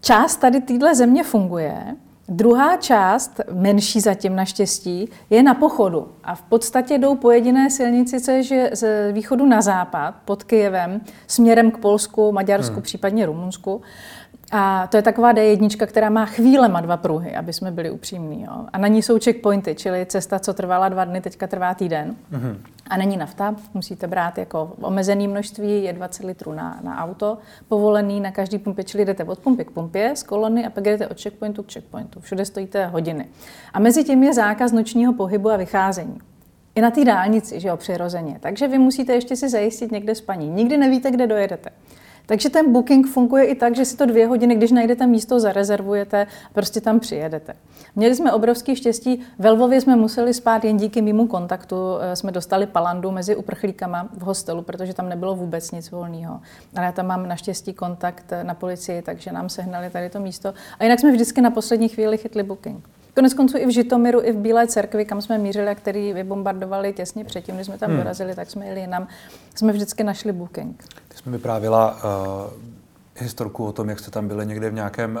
část 0.00 0.36
tady 0.36 0.60
téhle 0.60 0.94
země 0.94 1.24
funguje, 1.24 1.96
Druhá 2.28 2.76
část, 2.76 3.40
menší 3.52 4.00
zatím 4.00 4.36
naštěstí, 4.36 5.08
je 5.30 5.42
na 5.42 5.54
pochodu. 5.54 6.08
A 6.24 6.34
v 6.34 6.42
podstatě 6.42 6.98
jdou 6.98 7.16
po 7.16 7.30
jediné 7.30 7.70
silnici, 7.70 8.20
co 8.20 8.30
je 8.30 8.70
z 8.72 9.12
východu 9.12 9.46
na 9.46 9.60
západ, 9.60 10.14
pod 10.24 10.44
Kyjevem, 10.44 11.00
směrem 11.26 11.70
k 11.70 11.78
Polsku, 11.78 12.32
Maďarsku, 12.32 12.74
hmm. 12.74 12.82
případně 12.82 13.26
Rumunsku. 13.26 13.82
A 14.54 14.86
to 14.86 14.96
je 14.96 15.02
taková 15.02 15.32
D1, 15.32 15.86
která 15.86 16.10
má 16.10 16.26
chvílema 16.26 16.80
dva 16.80 16.96
pruhy, 16.96 17.34
aby 17.34 17.52
jsme 17.52 17.70
byli 17.70 17.90
upřímní. 17.90 18.42
Jo. 18.42 18.66
A 18.72 18.78
na 18.78 18.88
ní 18.88 19.02
jsou 19.02 19.18
checkpointy, 19.24 19.74
čili 19.74 20.06
cesta, 20.06 20.38
co 20.38 20.54
trvala 20.54 20.88
dva 20.88 21.04
dny, 21.04 21.20
teďka 21.20 21.46
trvá 21.46 21.74
týden. 21.74 22.16
Mm-hmm. 22.32 22.56
A 22.90 22.96
není 22.96 23.16
nafta, 23.16 23.54
musíte 23.74 24.06
brát 24.06 24.38
jako 24.38 24.72
omezené 24.80 25.28
množství, 25.28 25.84
je 25.84 25.92
20 25.92 26.26
litrů 26.26 26.52
na, 26.52 26.80
na 26.82 27.04
auto, 27.04 27.38
povolený 27.68 28.20
na 28.20 28.30
každý 28.30 28.58
pumpě, 28.58 28.84
čili 28.84 29.04
jdete 29.04 29.24
od 29.24 29.38
pumpy 29.38 29.64
k 29.64 29.70
pumpě 29.70 30.12
z 30.16 30.22
kolony 30.22 30.66
a 30.66 30.70
pak 30.70 30.84
jdete 30.84 31.08
od 31.08 31.22
checkpointu 31.22 31.62
k 31.62 31.72
checkpointu. 31.72 32.20
Všude 32.20 32.44
stojíte 32.44 32.86
hodiny. 32.86 33.26
A 33.72 33.80
mezi 33.80 34.04
tím 34.04 34.22
je 34.22 34.34
zákaz 34.34 34.72
nočního 34.72 35.12
pohybu 35.12 35.50
a 35.50 35.56
vycházení. 35.56 36.18
I 36.74 36.80
na 36.80 36.90
té 36.90 37.04
dálnici, 37.04 37.60
že 37.60 37.68
jo, 37.68 37.76
přirozeně. 37.76 38.36
Takže 38.40 38.68
vy 38.68 38.78
musíte 38.78 39.12
ještě 39.12 39.36
si 39.36 39.48
zajistit 39.48 39.92
někde 39.92 40.14
spaní. 40.14 40.48
Nikdy 40.48 40.76
nevíte, 40.76 41.10
kde 41.10 41.26
dojedete. 41.26 41.70
Takže 42.26 42.50
ten 42.50 42.72
booking 42.72 43.06
funguje 43.06 43.44
i 43.44 43.54
tak, 43.54 43.76
že 43.76 43.84
si 43.84 43.96
to 43.96 44.06
dvě 44.06 44.26
hodiny, 44.26 44.54
když 44.54 44.70
najdete 44.70 45.06
místo, 45.06 45.40
zarezervujete 45.40 46.26
prostě 46.52 46.80
tam 46.80 47.00
přijedete. 47.00 47.54
Měli 47.96 48.14
jsme 48.14 48.32
obrovský 48.32 48.76
štěstí. 48.76 49.20
Ve 49.38 49.50
Lvově 49.50 49.80
jsme 49.80 49.96
museli 49.96 50.34
spát 50.34 50.64
jen 50.64 50.76
díky 50.76 51.02
mimo 51.02 51.26
kontaktu. 51.26 51.76
Eh, 52.00 52.16
jsme 52.16 52.32
dostali 52.32 52.66
palandu 52.66 53.10
mezi 53.10 53.36
uprchlíkama 53.36 54.08
v 54.12 54.22
hostelu, 54.22 54.62
protože 54.62 54.94
tam 54.94 55.08
nebylo 55.08 55.36
vůbec 55.36 55.70
nic 55.70 55.90
volného. 55.90 56.40
Ale 56.76 56.86
já 56.86 56.92
tam 56.92 57.06
mám 57.06 57.28
naštěstí 57.28 57.74
kontakt 57.74 58.32
na 58.42 58.54
policii, 58.54 59.02
takže 59.02 59.32
nám 59.32 59.48
sehnali 59.48 59.90
tady 59.90 60.10
to 60.10 60.20
místo. 60.20 60.54
A 60.78 60.84
jinak 60.84 61.00
jsme 61.00 61.12
vždycky 61.12 61.40
na 61.40 61.50
poslední 61.50 61.88
chvíli 61.88 62.18
chytli 62.18 62.42
booking. 62.42 62.88
Konec 63.14 63.34
konců 63.34 63.58
i 63.58 63.66
v 63.66 63.70
Žitomiru, 63.70 64.20
i 64.22 64.32
v 64.32 64.36
Bílé 64.36 64.66
cerkvi, 64.66 65.04
kam 65.04 65.22
jsme 65.22 65.38
mířili 65.38 65.68
a 65.68 65.74
který 65.74 66.12
vybombardovali 66.12 66.92
těsně 66.92 67.24
předtím, 67.24 67.54
když 67.54 67.66
jsme 67.66 67.78
tam 67.78 67.90
hmm. 67.90 67.98
dorazili, 67.98 68.34
tak 68.34 68.50
jsme 68.50 68.66
jeli 68.66 68.80
jinam. 68.80 69.06
Jsme 69.54 69.72
vždycky 69.72 70.04
našli 70.04 70.32
booking. 70.32 70.84
Ty 71.08 71.16
jsme 71.16 71.32
vyprávila 71.32 71.92
uh, 71.92 73.22
historku 73.22 73.66
o 73.66 73.72
tom, 73.72 73.88
jak 73.88 73.98
jste 73.98 74.10
tam 74.10 74.28
byli 74.28 74.46
někde 74.46 74.70
v 74.70 74.74
nějakém 74.74 75.20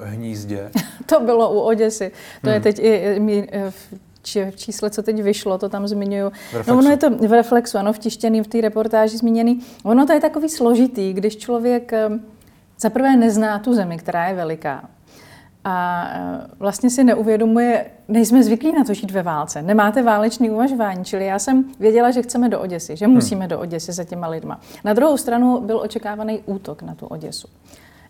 uh, 0.00 0.08
hnízdě. 0.08 0.70
to 1.06 1.20
bylo 1.20 1.52
u 1.52 1.60
Oděsy. 1.60 2.10
To 2.42 2.50
hmm. 2.50 2.54
je 2.54 2.60
teď 2.60 2.78
i 2.78 3.20
mý, 3.20 3.48
eh, 3.52 3.70
v 3.70 4.56
čísle, 4.56 4.90
co 4.90 5.02
teď 5.02 5.22
vyšlo, 5.22 5.58
to 5.58 5.68
tam 5.68 5.88
zmiňuju. 5.88 6.32
No 6.66 6.78
ono 6.78 6.90
je 6.90 6.96
to 6.96 7.10
v 7.10 7.32
reflexu, 7.32 7.78
ano, 7.78 7.92
v 7.92 7.98
tištěný, 7.98 8.40
v 8.40 8.46
té 8.46 8.60
reportáži 8.60 9.18
zmíněný. 9.18 9.60
Ono 9.84 10.06
to 10.06 10.12
je 10.12 10.20
takový 10.20 10.48
složitý, 10.48 11.12
když 11.12 11.36
člověk 11.36 11.92
zaprvé 12.80 13.16
nezná 13.16 13.58
tu 13.58 13.74
zemi, 13.74 13.98
která 13.98 14.28
je 14.28 14.34
veliká 14.34 14.88
a 15.68 16.04
e, 16.12 16.46
vlastně 16.58 16.90
si 16.90 17.04
neuvědomuje, 17.04 17.86
nejsme 18.08 18.42
zvyklí 18.42 18.72
na 18.72 18.84
to 18.84 18.94
žít 18.94 19.10
ve 19.10 19.22
válce. 19.22 19.62
Nemáte 19.62 20.02
válečný 20.02 20.50
uvažování, 20.50 21.04
čili 21.04 21.26
já 21.26 21.38
jsem 21.38 21.64
věděla, 21.80 22.10
že 22.10 22.22
chceme 22.22 22.48
do 22.48 22.60
Oděsy, 22.60 22.96
že 22.96 23.06
musíme 23.06 23.40
hmm. 23.40 23.48
do 23.48 23.60
Oděsy 23.60 23.92
za 23.92 24.04
těma 24.04 24.28
lidma. 24.28 24.60
Na 24.84 24.92
druhou 24.92 25.16
stranu 25.16 25.60
byl 25.60 25.80
očekávaný 25.80 26.42
útok 26.46 26.82
na 26.82 26.94
tu 26.94 27.06
Oděsu. 27.06 27.48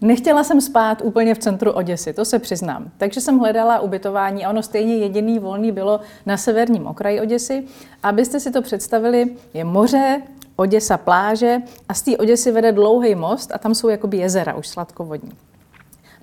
Nechtěla 0.00 0.44
jsem 0.44 0.60
spát 0.60 1.02
úplně 1.04 1.34
v 1.34 1.38
centru 1.38 1.72
Oděsy, 1.72 2.12
to 2.12 2.24
se 2.24 2.38
přiznám. 2.38 2.90
Takže 2.98 3.20
jsem 3.20 3.38
hledala 3.38 3.80
ubytování 3.80 4.44
a 4.44 4.50
ono 4.50 4.62
stejně 4.62 4.96
jediný 4.96 5.38
volný 5.38 5.72
bylo 5.72 6.00
na 6.26 6.36
severním 6.36 6.86
okraji 6.86 7.20
Oděsy. 7.20 7.64
Abyste 8.02 8.40
si 8.40 8.50
to 8.50 8.62
představili, 8.62 9.36
je 9.54 9.64
moře, 9.64 10.22
Oděsa 10.56 10.98
pláže 10.98 11.58
a 11.88 11.94
z 11.94 12.02
té 12.02 12.16
Oděsy 12.16 12.52
vede 12.52 12.72
dlouhý 12.72 13.14
most 13.14 13.52
a 13.54 13.58
tam 13.58 13.74
jsou 13.74 13.88
jakoby 13.88 14.16
jezera 14.16 14.54
už 14.54 14.68
sladkovodní. 14.68 15.32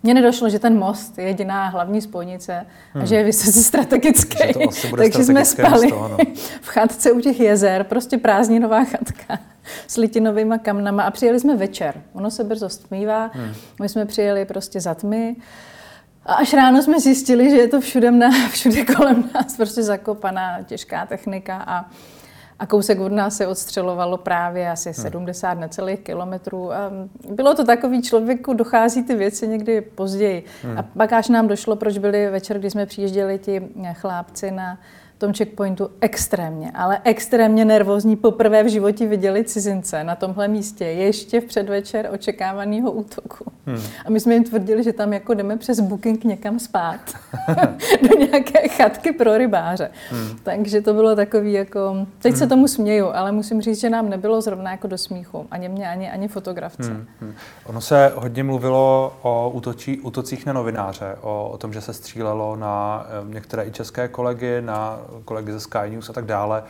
Mně 0.05 0.13
nedošlo, 0.13 0.49
že 0.49 0.59
ten 0.59 0.79
most 0.79 1.17
je 1.17 1.23
jediná 1.23 1.67
hlavní 1.67 2.01
spojnice 2.01 2.65
hmm. 2.93 3.03
a 3.03 3.05
že 3.05 3.15
je 3.15 3.23
vysoce 3.23 3.63
strategický. 3.63 4.37
Takže 4.97 5.23
jsme 5.23 5.45
spali 5.45 5.91
no. 5.91 6.17
v 6.61 6.67
chatce 6.67 7.11
u 7.11 7.19
těch 7.19 7.39
jezer, 7.39 7.83
prostě 7.83 8.17
prázdninová 8.17 8.83
chatka 8.83 9.39
s 9.87 9.97
litinovými 9.97 10.55
kamnama 10.61 11.03
a 11.03 11.11
přijeli 11.11 11.39
jsme 11.39 11.55
večer. 11.55 12.01
Ono 12.13 12.31
se 12.31 12.43
brzo 12.43 12.69
stmívá, 12.69 13.31
hmm. 13.33 13.53
my 13.81 13.89
jsme 13.89 14.05
přijeli 14.05 14.45
prostě 14.45 14.81
za 14.81 14.93
tmy. 14.93 15.35
A 16.25 16.33
až 16.33 16.53
ráno 16.53 16.83
jsme 16.83 16.99
zjistili, 16.99 17.49
že 17.49 17.57
je 17.57 17.67
to 17.67 17.81
všude, 17.81 18.11
na, 18.11 18.29
všude 18.49 18.85
kolem 18.85 19.29
nás 19.33 19.57
prostě 19.57 19.83
zakopaná 19.83 20.63
těžká 20.65 21.05
technika 21.05 21.63
a 21.67 21.85
a 22.59 22.65
kousek 22.65 22.99
od 22.99 23.11
nás 23.11 23.37
se 23.37 23.47
odstřelovalo 23.47 24.17
právě 24.17 24.71
asi 24.71 24.93
70 24.93 25.49
hmm. 25.49 25.61
necelých 25.61 25.99
kilometrů. 25.99 26.73
A 26.73 26.91
bylo 27.29 27.55
to 27.55 27.65
takový 27.65 28.01
člověku, 28.01 28.53
dochází 28.53 29.03
ty 29.03 29.15
věci 29.15 29.47
někdy 29.47 29.81
později. 29.81 30.43
Hmm. 30.63 30.77
A 30.77 30.83
pak 30.83 31.13
až 31.13 31.29
nám 31.29 31.47
došlo, 31.47 31.75
proč 31.75 31.97
byli 31.97 32.29
večer, 32.29 32.59
kdy 32.59 32.69
jsme 32.69 32.85
přijížděli 32.85 33.39
ti 33.39 33.61
chlápci 33.93 34.51
na 34.51 34.79
tom 35.17 35.33
checkpointu 35.33 35.89
extrémně, 36.01 36.71
ale 36.71 36.99
extrémně 37.03 37.65
nervózní. 37.65 38.15
Poprvé 38.15 38.63
v 38.63 38.67
životě 38.67 39.07
viděli 39.07 39.43
cizince 39.43 40.03
na 40.03 40.15
tomhle 40.15 40.47
místě, 40.47 40.85
ještě 40.85 41.41
v 41.41 41.45
předvečer 41.45 42.09
očekávaného 42.13 42.91
útoku. 42.91 43.51
Hmm. 43.65 43.81
A 44.05 44.09
my 44.09 44.19
jsme 44.19 44.33
jim 44.33 44.43
tvrdili, 44.43 44.83
že 44.83 44.93
tam 44.93 45.13
jako 45.13 45.33
jdeme 45.33 45.57
přes 45.57 45.79
booking 45.79 46.23
někam 46.23 46.59
spát. 46.59 46.99
do 48.09 48.25
nějaké 48.25 48.67
chatky 48.67 49.11
pro 49.11 49.37
rybáře. 49.37 49.91
Hmm. 50.09 50.39
Takže 50.43 50.81
to 50.81 50.93
bylo 50.93 51.15
takový 51.15 51.53
jako... 51.53 52.07
Teď 52.19 52.31
hmm. 52.31 52.39
se 52.39 52.47
tomu 52.47 52.67
směju, 52.67 53.07
ale 53.13 53.31
musím 53.31 53.61
říct, 53.61 53.79
že 53.79 53.89
nám 53.89 54.09
nebylo 54.09 54.41
zrovna 54.41 54.71
jako 54.71 54.87
do 54.87 54.97
smíchu. 54.97 55.47
Ani 55.51 55.69
mě, 55.69 55.89
ani, 55.89 56.11
ani 56.11 56.27
fotografce. 56.27 56.91
Hmm. 56.91 57.05
Hmm. 57.21 57.33
Ono 57.65 57.81
se 57.81 58.11
hodně 58.15 58.43
mluvilo 58.43 59.13
o 59.21 59.49
útočí, 59.53 59.99
útocích 59.99 60.45
na 60.45 60.53
novináře, 60.53 61.15
o, 61.21 61.49
o 61.49 61.57
tom, 61.57 61.73
že 61.73 61.81
se 61.81 61.93
střílelo 61.93 62.55
na 62.55 63.05
eh, 63.07 63.33
některé 63.33 63.65
i 63.65 63.71
české 63.71 64.07
kolegy, 64.07 64.61
na 64.61 64.99
kolegy 65.25 65.51
ze 65.51 65.59
Sky 65.59 65.89
News 65.89 66.09
a 66.09 66.13
tak 66.13 66.25
dále. 66.25 66.63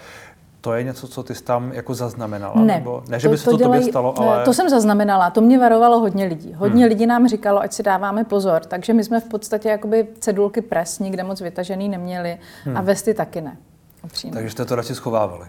To 0.62 0.74
je 0.74 0.84
něco, 0.84 1.08
co 1.08 1.24
ty 1.24 1.36
jsi 1.36 1.44
tam 1.44 1.74
jako 1.74 1.94
zaznamenala? 1.94 2.62
Ne, 2.62 2.74
nebo, 2.74 3.04
ne 3.08 3.20
že 3.20 3.30
by 3.30 3.38
se 3.38 3.46
to, 3.46 3.52
to 3.52 3.58
dělají, 3.58 3.82
tobě 3.82 3.92
stalo, 3.92 4.20
ale... 4.20 4.46
To 4.46 4.54
jsem 4.54 4.70
zaznamenala, 4.70 5.30
to 5.30 5.42
mě 5.42 5.60
varovalo 5.60 6.00
hodně 6.00 6.26
lidí. 6.26 6.54
Hodně 6.54 6.84
hmm. 6.84 6.90
lidí 6.90 7.06
nám 7.06 7.28
říkalo, 7.28 7.62
ať 7.62 7.74
si 7.74 7.84
dáváme 7.84 8.24
pozor. 8.24 8.62
Takže 8.66 8.94
my 8.94 9.04
jsme 9.04 9.20
v 9.20 9.24
podstatě 9.24 9.70
jakoby 9.70 10.08
cedulky 10.20 10.62
pres 10.62 11.00
nikde 11.00 11.24
moc 11.24 11.42
vytažený 11.42 11.90
neměli 11.90 12.38
hmm. 12.64 12.78
a 12.78 12.82
vesty 12.82 13.14
taky 13.14 13.42
ne. 13.42 13.58
Upřímně. 14.04 14.34
Takže 14.34 14.50
jste 14.50 14.66
to 14.66 14.76
radši 14.76 14.96
schovávali? 14.96 15.46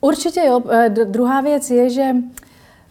Určitě 0.00 0.40
jo. 0.40 0.62
Eh, 0.70 0.88
druhá 0.88 1.40
věc 1.40 1.70
je, 1.70 1.90
že 1.90 2.12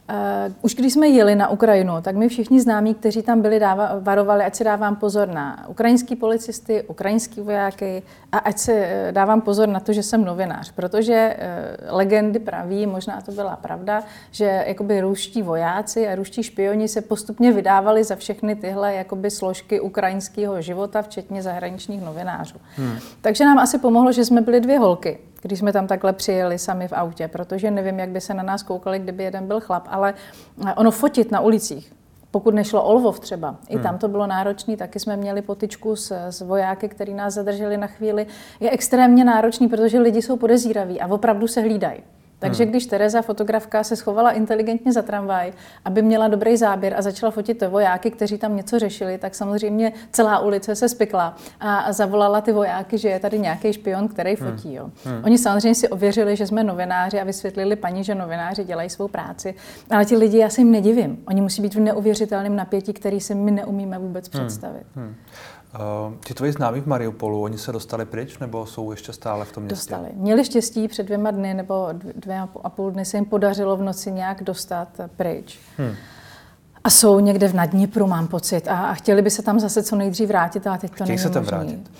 Uh, 0.10 0.54
už 0.62 0.76
když 0.76 0.94
jsme 0.94 1.08
jeli 1.08 1.36
na 1.36 1.50
Ukrajinu, 1.50 1.94
tak 2.02 2.16
mi 2.16 2.30
všichni 2.30 2.62
známí, 2.62 2.94
kteří 2.94 3.22
tam 3.22 3.42
byli, 3.42 3.60
dáva, 3.60 3.92
varovali, 4.00 4.44
ať 4.44 4.56
si 4.56 4.64
dávám 4.64 4.96
pozor 4.96 5.28
na 5.28 5.66
ukrajinský 5.68 6.16
policisty, 6.16 6.84
ukrajinský 6.84 7.42
vojáky 7.42 8.04
a 8.32 8.38
ať 8.38 8.58
si 8.58 8.72
uh, 8.72 9.12
dávám 9.12 9.42
pozor 9.42 9.70
na 9.70 9.80
to, 9.80 9.94
že 9.94 10.04
jsem 10.04 10.26
novinář. 10.26 10.72
Protože 10.72 11.38
uh, 11.38 11.98
legendy 11.98 12.40
praví, 12.40 12.86
možná 12.86 13.22
to 13.22 13.32
byla 13.32 13.56
pravda, 13.56 14.04
že 14.32 14.64
jakoby 14.68 15.02
ruští 15.02 15.42
vojáci 15.42 16.08
a 16.08 16.16
ruští 16.16 16.44
špioni 16.44 16.88
se 16.88 17.02
postupně 17.02 17.52
vydávali 17.52 18.04
za 18.04 18.16
všechny 18.16 18.56
tyhle 18.56 18.94
jakoby 18.94 19.32
složky 19.32 19.80
ukrajinského 19.80 20.62
života, 20.62 21.02
včetně 21.02 21.42
zahraničních 21.42 22.02
novinářů. 22.02 22.58
Hmm. 22.76 22.98
Takže 23.22 23.46
nám 23.46 23.60
asi 23.60 23.78
pomohlo, 23.78 24.12
že 24.12 24.26
jsme 24.26 24.42
byli 24.42 24.60
dvě 24.60 24.80
holky 24.80 25.18
když 25.46 25.60
jsme 25.60 25.74
tam 25.74 25.88
takhle 25.88 26.14
přijeli 26.14 26.60
sami 26.60 26.88
v 26.88 26.94
autě, 26.94 27.28
protože 27.28 27.72
nevím, 27.72 28.00
jak 28.00 28.10
by 28.10 28.22
se 28.22 28.34
na 28.34 28.44
nás 28.44 28.64
koukali, 28.64 29.00
kdyby 29.00 29.24
jeden 29.24 29.48
byl 29.48 29.60
chlap, 29.60 29.88
ale 29.90 30.14
eh, 30.68 30.74
ono 30.74 30.92
fotit 30.92 31.32
na 31.32 31.40
ulicích, 31.40 31.94
pokud 32.32 32.54
nešlo 32.54 32.84
o 32.84 32.94
Lvov 32.94 33.20
třeba, 33.20 33.56
i 33.70 33.80
tam 33.80 33.92
hmm. 33.92 34.00
to 34.00 34.08
bylo 34.08 34.28
náročné, 34.28 34.78
taky 34.78 35.00
jsme 35.00 35.18
měli 35.18 35.42
potičku 35.42 35.96
s, 35.96 36.12
s 36.12 36.42
vojáky, 36.42 36.90
který 36.90 37.14
nás 37.14 37.34
zadrželi 37.34 37.78
na 37.78 37.88
chvíli, 37.88 38.28
je 38.60 38.70
extrémně 38.70 39.26
náročný, 39.26 39.68
protože 39.68 40.00
lidi 40.00 40.22
jsou 40.22 40.38
podezíraví 40.38 41.02
a 41.02 41.08
opravdu 41.08 41.48
se 41.48 41.62
hlídají. 41.62 42.00
Takže 42.46 42.64
hmm. 42.64 42.72
když 42.72 42.86
Tereza, 42.86 43.22
fotografka, 43.22 43.84
se 43.84 43.96
schovala 43.96 44.32
inteligentně 44.32 44.94
za 44.94 45.02
tramvaj, 45.02 45.54
aby 45.86 46.02
měla 46.02 46.28
dobrý 46.28 46.58
záběr 46.58 46.94
a 46.98 47.02
začala 47.02 47.32
fotit 47.32 47.64
vojáky, 47.70 48.12
kteří 48.12 48.38
tam 48.38 48.56
něco 48.56 48.80
řešili, 48.80 49.18
tak 49.18 49.36
samozřejmě 49.36 49.94
celá 50.12 50.40
ulice 50.40 50.76
se 50.76 50.90
spikla 50.90 51.36
a 51.60 51.94
zavolala 51.94 52.42
ty 52.42 52.52
vojáky, 52.52 52.98
že 52.98 53.10
je 53.10 53.20
tady 53.20 53.40
nějaký 53.40 53.74
špion, 53.74 54.08
který 54.08 54.36
hmm. 54.36 54.52
fotí. 54.52 54.74
Jo. 54.74 54.90
Hmm. 55.06 55.22
Oni 55.24 55.38
samozřejmě 55.38 55.76
si 55.76 55.90
ověřili, 55.90 56.36
že 56.36 56.48
jsme 56.48 56.64
novináři 56.64 57.20
a 57.20 57.24
vysvětlili 57.24 57.76
paní, 57.76 58.04
že 58.04 58.16
novináři 58.16 58.64
dělají 58.64 58.90
svou 58.90 59.08
práci. 59.08 59.56
Ale 59.90 60.06
ti 60.06 60.18
lidi, 60.18 60.38
já 60.38 60.50
se 60.50 60.62
jim 60.62 60.72
nedivím. 60.72 61.24
Oni 61.28 61.42
musí 61.42 61.62
být 61.62 61.76
v 61.76 61.80
neuvěřitelném 61.80 62.56
napětí, 62.56 62.94
který 62.94 63.22
si 63.22 63.36
my 63.36 63.52
neumíme 63.52 63.98
vůbec 63.98 64.30
hmm. 64.34 64.48
představit. 64.48 64.86
Hmm. 64.96 65.16
Uh, 65.76 66.14
ti 66.26 66.34
tvoji 66.34 66.52
známí 66.52 66.82
v 66.82 66.86
Mariupolu, 66.86 67.44
oni 67.44 67.58
se 67.58 67.72
dostali 67.72 68.06
pryč 68.06 68.40
nebo 68.40 68.66
jsou 68.66 68.92
ještě 68.92 69.14
stále 69.14 69.46
v 69.46 69.52
tom 69.52 69.64
městě? 69.64 69.76
Dostali. 69.76 70.10
Měli 70.14 70.46
štěstí 70.46 70.88
před 70.88 71.04
dvěma 71.04 71.32
dny 71.32 71.54
nebo 71.54 71.90
dvě 72.16 72.48
a 72.64 72.70
půl 72.70 72.92
dny 72.92 73.06
se 73.06 73.18
jim 73.18 73.26
podařilo 73.26 73.78
v 73.78 73.82
noci 73.82 74.12
nějak 74.12 74.44
dostat 74.44 74.90
pryč. 75.18 75.60
Hmm 75.78 75.96
a 76.86 76.90
jsou 76.90 77.20
někde 77.20 77.48
v 77.48 77.54
Nadnipru, 77.54 78.08
mám 78.08 78.28
pocit, 78.28 78.68
a, 78.68 78.86
a 78.86 78.94
chtěli 78.94 79.22
by 79.22 79.30
se 79.30 79.42
tam 79.42 79.60
zase 79.60 79.84
co 79.84 79.96
nejdřív 79.96 80.28
vrátit, 80.28 80.68
ale 80.68 80.78
teď 80.78 80.92
to 80.92 80.96
Chtějí 80.96 81.08
není 81.08 81.20
se 81.20 81.30
tam 81.30 81.44
vrátit. 81.44 81.92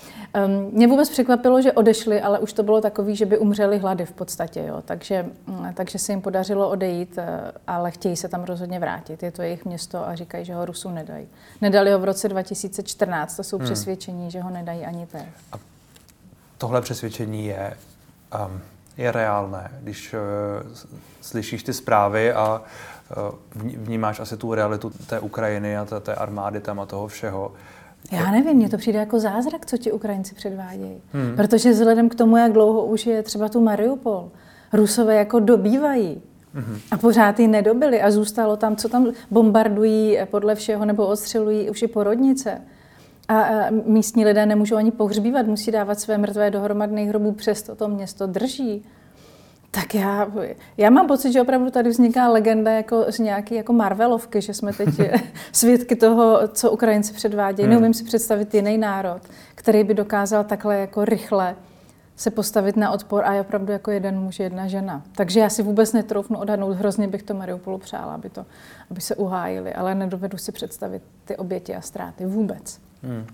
Um, 0.46 0.70
mě 0.72 0.86
vůbec 0.86 1.10
překvapilo, 1.10 1.62
že 1.62 1.72
odešli, 1.72 2.20
ale 2.20 2.38
už 2.38 2.52
to 2.52 2.62
bylo 2.62 2.80
takový, 2.80 3.16
že 3.16 3.26
by 3.26 3.38
umřeli 3.38 3.78
hlady 3.78 4.06
v 4.06 4.12
podstatě, 4.12 4.64
jo. 4.66 4.82
Takže, 4.84 5.26
mm, 5.46 5.74
takže 5.74 5.98
se 5.98 6.12
jim 6.12 6.20
podařilo 6.20 6.68
odejít, 6.68 7.18
eh, 7.18 7.52
ale 7.66 7.90
chtějí 7.90 8.16
se 8.16 8.28
tam 8.28 8.44
rozhodně 8.44 8.80
vrátit. 8.80 9.22
Je 9.22 9.30
to 9.30 9.42
jejich 9.42 9.64
město 9.64 10.08
a 10.08 10.14
říkají, 10.14 10.44
že 10.44 10.54
ho 10.54 10.64
Rusům 10.64 10.94
nedají. 10.94 11.26
Nedali 11.60 11.92
ho 11.92 11.98
v 11.98 12.04
roce 12.04 12.28
2014, 12.28 13.36
to 13.36 13.44
jsou 13.44 13.56
hmm. 13.56 13.64
přesvědčení, 13.64 14.30
že 14.30 14.40
ho 14.40 14.50
nedají 14.50 14.86
ani 14.86 15.06
teď. 15.06 15.26
A 15.52 15.56
tohle 16.58 16.80
přesvědčení 16.80 17.46
je 17.46 17.76
um, 18.46 18.60
je 18.98 19.12
reálné, 19.12 19.70
když 19.82 20.14
uh, 20.14 20.72
slyšíš 21.20 21.62
ty 21.62 21.72
zprávy 21.72 22.32
a 22.32 22.62
uh, 23.16 23.34
vnímáš 23.56 24.20
asi 24.20 24.36
tu 24.36 24.54
realitu 24.54 24.92
té 25.06 25.20
Ukrajiny 25.20 25.76
a 25.76 25.84
té, 25.84 26.00
té 26.00 26.14
armády 26.14 26.60
tam 26.60 26.80
a 26.80 26.86
toho 26.86 27.08
všeho. 27.08 27.52
Já 28.12 28.30
nevím, 28.30 28.56
mně 28.56 28.68
to 28.68 28.76
přijde 28.76 28.98
jako 28.98 29.20
zázrak, 29.20 29.66
co 29.66 29.76
ti 29.76 29.92
Ukrajinci 29.92 30.34
předvádějí. 30.34 31.02
Hmm. 31.12 31.36
Protože 31.36 31.70
vzhledem 31.70 32.08
k 32.08 32.14
tomu, 32.14 32.36
jak 32.36 32.52
dlouho 32.52 32.84
už 32.84 33.06
je 33.06 33.22
třeba 33.22 33.48
tu 33.48 33.60
Mariupol, 33.60 34.30
Rusové 34.72 35.16
jako 35.16 35.40
dobývají. 35.40 36.22
Mm-hmm. 36.56 36.80
A 36.90 36.96
pořád 36.96 37.40
ji 37.40 37.48
nedobili 37.48 38.02
a 38.02 38.10
zůstalo 38.10 38.56
tam, 38.56 38.76
co 38.76 38.88
tam 38.88 39.12
bombardují 39.30 40.18
podle 40.30 40.54
všeho 40.54 40.84
nebo 40.84 41.06
ostřelují 41.06 41.70
už 41.70 41.82
i 41.82 41.88
porodnice. 41.88 42.60
A, 43.28 43.66
místní 43.70 44.24
lidé 44.24 44.46
nemůžou 44.46 44.76
ani 44.76 44.90
pohřbívat, 44.90 45.46
musí 45.46 45.70
dávat 45.70 46.00
své 46.00 46.18
mrtvé 46.18 46.50
do 46.50 46.60
hromadných 46.60 47.08
hrobů, 47.08 47.32
přesto 47.32 47.74
to 47.74 47.88
město 47.88 48.26
drží. 48.26 48.84
Tak 49.70 49.94
já, 49.94 50.28
já 50.76 50.90
mám 50.90 51.06
pocit, 51.06 51.32
že 51.32 51.42
opravdu 51.42 51.70
tady 51.70 51.90
vzniká 51.90 52.28
legenda 52.28 52.70
jako 52.70 53.04
z 53.08 53.18
nějaké 53.18 53.54
jako 53.54 53.72
Marvelovky, 53.72 54.40
že 54.40 54.54
jsme 54.54 54.72
teď 54.72 54.88
svědky 55.52 55.96
toho, 55.96 56.40
co 56.48 56.70
Ukrajinci 56.70 57.12
předvádějí. 57.12 57.66
Hmm. 57.66 57.70
Neumím 57.70 57.94
si 57.94 58.04
představit 58.04 58.54
jiný 58.54 58.78
národ, 58.78 59.20
který 59.54 59.84
by 59.84 59.94
dokázal 59.94 60.44
takhle 60.44 60.76
jako 60.78 61.04
rychle 61.04 61.56
se 62.16 62.30
postavit 62.30 62.76
na 62.76 62.90
odpor 62.90 63.24
a 63.24 63.32
je 63.32 63.40
opravdu 63.40 63.72
jako 63.72 63.90
jeden 63.90 64.20
muž, 64.20 64.40
jedna 64.40 64.66
žena. 64.66 65.02
Takže 65.12 65.40
já 65.40 65.48
si 65.48 65.62
vůbec 65.62 65.92
netroufnu 65.92 66.38
odhadnout, 66.38 66.76
hrozně 66.76 67.08
bych 67.08 67.22
to 67.22 67.34
Mariupolu 67.34 67.78
přála, 67.78 68.14
aby, 68.14 68.30
to, 68.30 68.46
aby 68.90 69.00
se 69.00 69.14
uhájili, 69.14 69.74
ale 69.74 69.94
nedovedu 69.94 70.38
si 70.38 70.52
představit 70.52 71.02
ty 71.24 71.36
oběti 71.36 71.74
a 71.74 71.80
ztráty 71.80 72.26
vůbec. 72.26 72.85
Hmm. 73.02 73.26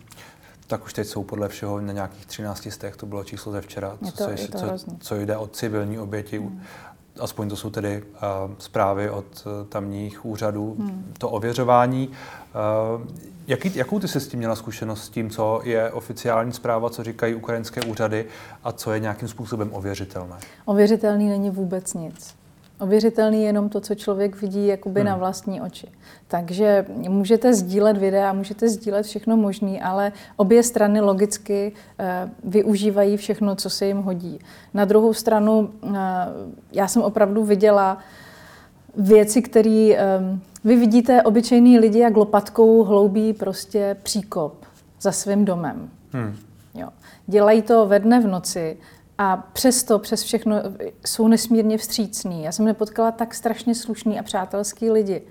Tak 0.66 0.84
už 0.84 0.92
teď 0.92 1.06
jsou 1.06 1.22
podle 1.22 1.48
všeho 1.48 1.80
na 1.80 1.92
nějakých 1.92 2.26
13 2.26 2.68
stech, 2.70 2.96
to 2.96 3.06
bylo 3.06 3.24
číslo 3.24 3.52
ze 3.52 3.60
včera, 3.60 3.98
je 4.04 4.12
to, 4.12 4.24
co, 4.24 4.30
je 4.30 4.48
to 4.48 4.58
co, 4.58 4.96
co 5.00 5.16
jde 5.16 5.36
od 5.36 5.56
civilní 5.56 5.98
oběti. 5.98 6.38
Hmm. 6.38 6.62
Aspoň 7.20 7.48
to 7.48 7.56
jsou 7.56 7.70
tedy 7.70 8.02
uh, 8.02 8.54
zprávy 8.58 9.10
od 9.10 9.24
uh, 9.46 9.68
tamních 9.68 10.24
úřadů, 10.24 10.76
hmm. 10.78 11.14
to 11.18 11.30
ověřování. 11.30 12.08
Uh, 12.08 13.06
jaký, 13.46 13.76
jakou 13.76 13.98
ty 13.98 14.08
jsi 14.08 14.20
s 14.20 14.28
tím 14.28 14.38
měla 14.38 14.56
zkušenost 14.56 15.04
s 15.04 15.08
tím, 15.08 15.30
co 15.30 15.60
je 15.64 15.90
oficiální 15.90 16.52
zpráva, 16.52 16.90
co 16.90 17.04
říkají 17.04 17.34
ukrajinské 17.34 17.80
úřady 17.80 18.26
a 18.64 18.72
co 18.72 18.92
je 18.92 19.00
nějakým 19.00 19.28
způsobem 19.28 19.68
ověřitelné? 19.72 20.36
Ověřitelný 20.64 21.28
není 21.28 21.50
vůbec 21.50 21.94
nic. 21.94 22.34
Ověřitelný 22.82 23.40
je 23.40 23.46
jenom 23.46 23.68
to, 23.68 23.80
co 23.80 23.94
člověk 23.94 24.40
vidí 24.40 24.66
jakoby 24.66 25.00
hmm. 25.00 25.08
na 25.08 25.16
vlastní 25.16 25.60
oči. 25.60 25.88
Takže 26.28 26.86
můžete 26.88 27.54
sdílet 27.54 27.96
videa, 27.96 28.32
můžete 28.32 28.68
sdílet 28.68 29.06
všechno 29.06 29.36
možné, 29.36 29.80
ale 29.80 30.12
obě 30.36 30.62
strany 30.62 31.00
logicky 31.00 31.72
uh, 31.72 32.50
využívají 32.50 33.16
všechno, 33.16 33.56
co 33.56 33.70
se 33.70 33.86
jim 33.86 33.96
hodí. 33.96 34.38
Na 34.74 34.84
druhou 34.84 35.14
stranu, 35.14 35.70
uh, 35.80 35.96
já 36.72 36.88
jsem 36.88 37.02
opravdu 37.02 37.44
viděla 37.44 37.98
věci, 38.96 39.42
které 39.42 39.96
um, 40.20 40.40
vy 40.64 40.76
vidíte 40.76 41.22
obyčejný 41.22 41.78
lidi, 41.78 41.98
jak 41.98 42.16
lopatkou 42.16 42.84
hloubí 42.84 43.32
prostě 43.32 43.96
příkop 44.02 44.64
za 45.00 45.12
svým 45.12 45.44
domem. 45.44 45.90
Hmm. 46.12 46.36
Jo. 46.74 46.88
Dělají 47.26 47.62
to 47.62 47.86
ve 47.86 47.98
dne 47.98 48.20
v 48.20 48.26
noci 48.26 48.76
a 49.18 49.36
přesto, 49.36 49.98
přes 49.98 50.22
všechno, 50.22 50.56
jsou 51.06 51.28
nesmírně 51.28 51.78
vstřícní. 51.78 52.42
Já 52.42 52.52
jsem 52.52 52.64
nepotkala 52.64 53.10
tak 53.10 53.34
strašně 53.34 53.74
slušný 53.74 54.18
a 54.18 54.22
přátelský 54.22 54.90
lidi. 54.90 55.22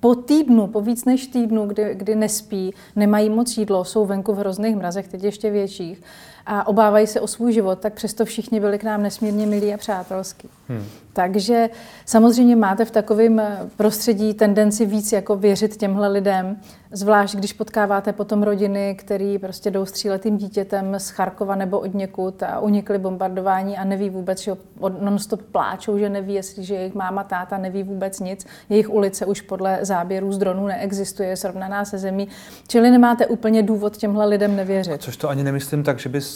Po 0.00 0.14
týdnu, 0.14 0.66
po 0.66 0.80
víc 0.80 1.04
než 1.04 1.26
týdnu, 1.26 1.66
kdy, 1.66 1.94
kdy 1.94 2.14
nespí, 2.14 2.74
nemají 2.96 3.30
moc 3.30 3.56
jídlo, 3.56 3.84
jsou 3.84 4.06
venku 4.06 4.32
v 4.32 4.38
hrozných 4.38 4.76
mrazech, 4.76 5.08
teď 5.08 5.22
ještě 5.22 5.50
větších, 5.50 6.02
a 6.46 6.66
obávají 6.66 7.06
se 7.06 7.20
o 7.20 7.26
svůj 7.26 7.52
život, 7.52 7.78
tak 7.78 7.92
přesto 7.92 8.24
všichni 8.24 8.60
byli 8.60 8.78
k 8.78 8.84
nám 8.84 9.02
nesmírně 9.02 9.46
milí 9.46 9.74
a 9.74 9.76
přátelský. 9.76 10.48
Hmm. 10.68 10.84
Takže 11.12 11.70
samozřejmě 12.06 12.56
máte 12.56 12.84
v 12.84 12.90
takovém 12.90 13.42
prostředí 13.76 14.34
tendenci 14.34 14.86
víc 14.86 15.12
jako 15.12 15.36
věřit 15.36 15.76
těmhle 15.76 16.08
lidem, 16.08 16.56
zvlášť 16.90 17.36
když 17.36 17.52
potkáváte 17.52 18.12
potom 18.12 18.42
rodiny, 18.42 18.94
které 18.98 19.36
prostě 19.40 19.70
jdou 19.70 19.86
stříletým 19.86 20.36
dítětem 20.36 20.94
z 20.98 21.08
Charkova 21.08 21.54
nebo 21.54 21.78
od 21.78 21.94
někud 21.94 22.42
a 22.42 22.60
unikly 22.60 22.98
bombardování 22.98 23.78
a 23.78 23.84
neví 23.84 24.10
vůbec, 24.10 24.40
že 24.40 24.52
non-stop 25.00 25.42
pláčou, 25.42 25.98
že 25.98 26.08
neví, 26.08 26.34
jestli 26.34 26.64
že 26.64 26.74
jejich 26.74 26.94
máma, 26.94 27.24
táta 27.24 27.58
neví 27.58 27.82
vůbec 27.82 28.20
nic. 28.20 28.46
Jejich 28.68 28.90
ulice 28.90 29.26
už 29.26 29.40
podle 29.40 29.78
záběrů 29.82 30.32
z 30.32 30.38
dronů 30.38 30.66
neexistuje, 30.66 31.28
je 31.28 31.36
srovnaná 31.36 31.84
se 31.84 31.98
zemí. 31.98 32.28
Čili 32.68 32.90
nemáte 32.90 33.26
úplně 33.26 33.62
důvod 33.62 33.96
těmhle 33.96 34.26
lidem 34.26 34.56
nevěřit. 34.56 35.02
Což 35.02 35.16
to 35.16 35.28
ani 35.28 35.44
nemyslím 35.44 35.82
tak, 35.82 35.98
že 35.98 36.08
bys 36.08 36.35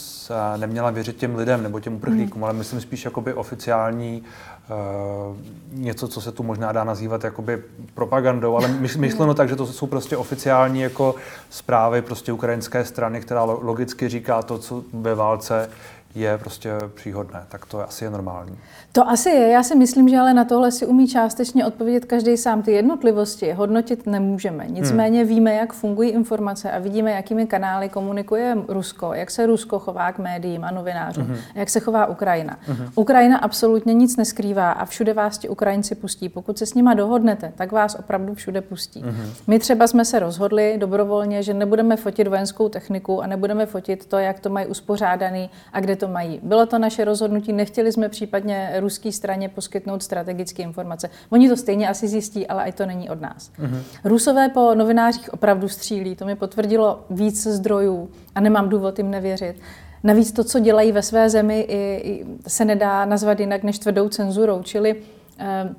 neměla 0.57 0.91
věřit 0.91 1.17
těm 1.17 1.35
lidem 1.35 1.63
nebo 1.63 1.79
těm 1.79 1.95
uprchlíkům, 1.95 2.41
hmm. 2.41 2.43
ale 2.43 2.53
myslím 2.53 2.81
spíš 2.81 3.05
jakoby 3.05 3.33
oficiální 3.33 4.23
Uh, 4.69 5.37
něco, 5.71 6.07
co 6.07 6.21
se 6.21 6.31
tu 6.31 6.43
možná 6.43 6.71
dá 6.71 6.83
nazývat 6.83 7.23
jakoby 7.23 7.63
propagandou, 7.93 8.55
ale 8.55 8.67
myšleno 8.97 9.33
tak, 9.33 9.49
že 9.49 9.55
to 9.55 9.67
jsou 9.67 9.87
prostě 9.87 10.17
oficiální 10.17 10.81
jako 10.81 11.15
zprávy 11.49 12.01
prostě 12.01 12.31
ukrajinské 12.31 12.85
strany, 12.85 13.21
která 13.21 13.43
logicky 13.43 14.09
říká 14.09 14.41
to, 14.41 14.57
co 14.57 14.83
ve 14.93 15.15
válce 15.15 15.69
je 16.15 16.37
prostě 16.37 16.71
příhodné, 16.93 17.45
tak 17.49 17.65
to 17.65 17.87
asi 17.87 18.03
je 18.03 18.09
normální. 18.09 18.57
To 18.91 19.09
asi 19.09 19.29
je. 19.29 19.47
Já 19.47 19.63
si 19.63 19.75
myslím, 19.75 20.09
že 20.09 20.17
ale 20.17 20.33
na 20.33 20.45
tohle 20.45 20.71
si 20.71 20.85
umí 20.85 21.07
částečně 21.07 21.65
odpovědět 21.65 22.05
každý 22.05 22.37
sám. 22.37 22.61
Ty 22.61 22.71
jednotlivosti 22.71 23.51
hodnotit 23.51 24.05
nemůžeme. 24.07 24.65
Nicméně 24.67 25.19
hmm. 25.19 25.29
víme, 25.29 25.53
jak 25.53 25.73
fungují 25.73 26.09
informace 26.09 26.71
a 26.71 26.79
vidíme, 26.79 27.11
jakými 27.11 27.47
kanály 27.47 27.89
komunikuje 27.89 28.57
Rusko, 28.67 29.13
jak 29.13 29.31
se 29.31 29.45
Rusko 29.45 29.79
chová 29.79 30.11
k 30.11 30.19
médiím 30.19 30.63
a 30.63 30.71
novinářům, 30.71 31.23
hmm. 31.23 31.37
jak 31.55 31.69
se 31.69 31.79
chová 31.79 32.05
Ukrajina. 32.05 32.57
Hmm. 32.61 32.87
Ukrajina 32.95 33.37
absolutně 33.37 33.93
nic 33.93 34.17
neskrývá 34.17 34.71
a 34.71 34.85
všude 34.85 35.13
vás 35.13 35.37
ti 35.37 35.49
Ukrajinci 35.49 35.95
pustí. 35.95 36.29
Pokud 36.29 36.57
se 36.57 36.65
s 36.65 36.73
nima 36.73 36.93
dohodnete, 36.93 37.51
tak 37.55 37.71
vás 37.71 37.95
opravdu 37.95 38.35
všude 38.35 38.61
pustí. 38.61 39.01
Hmm. 39.01 39.33
My 39.47 39.59
třeba 39.59 39.87
jsme 39.87 40.05
se 40.05 40.19
rozhodli 40.19 40.75
dobrovolně, 40.77 41.43
že 41.43 41.53
nebudeme 41.53 41.95
fotit 41.95 42.27
vojenskou 42.27 42.69
techniku 42.69 43.21
a 43.21 43.27
nebudeme 43.27 43.65
fotit 43.65 44.05
to, 44.05 44.17
jak 44.17 44.39
to 44.39 44.49
mají 44.49 44.67
uspořádaný 44.67 45.49
a 45.73 45.79
kde 45.79 45.95
to 46.01 46.07
mají. 46.07 46.39
Bylo 46.43 46.65
to 46.65 46.79
naše 46.79 47.05
rozhodnutí, 47.05 47.53
nechtěli 47.53 47.91
jsme 47.91 48.09
případně 48.09 48.73
ruské 48.79 49.11
straně 49.11 49.49
poskytnout 49.49 50.03
strategické 50.03 50.63
informace. 50.63 51.09
Oni 51.29 51.49
to 51.49 51.57
stejně 51.57 51.89
asi 51.89 52.07
zjistí, 52.07 52.47
ale 52.47 52.63
i 52.63 52.71
to 52.71 52.85
není 52.85 53.09
od 53.09 53.21
nás. 53.21 53.51
Mm-hmm. 53.59 53.81
Rusové 54.03 54.49
po 54.49 54.75
novinářích 54.75 55.33
opravdu 55.33 55.69
střílí, 55.69 56.15
to 56.15 56.25
mi 56.25 56.35
potvrdilo 56.35 57.05
víc 57.09 57.47
zdrojů 57.47 58.09
a 58.35 58.41
nemám 58.41 58.69
důvod 58.69 58.97
jim 58.97 59.11
nevěřit. 59.11 59.55
Navíc 60.03 60.31
to, 60.31 60.43
co 60.43 60.59
dělají 60.59 60.91
ve 60.91 61.01
své 61.01 61.29
zemi, 61.29 61.59
i, 61.59 62.01
i 62.03 62.25
se 62.47 62.65
nedá 62.65 63.05
nazvat 63.05 63.39
jinak 63.39 63.63
než 63.63 63.79
tvrdou 63.79 64.09
cenzurou, 64.09 64.63
čili 64.63 64.95
eh, 65.39 65.75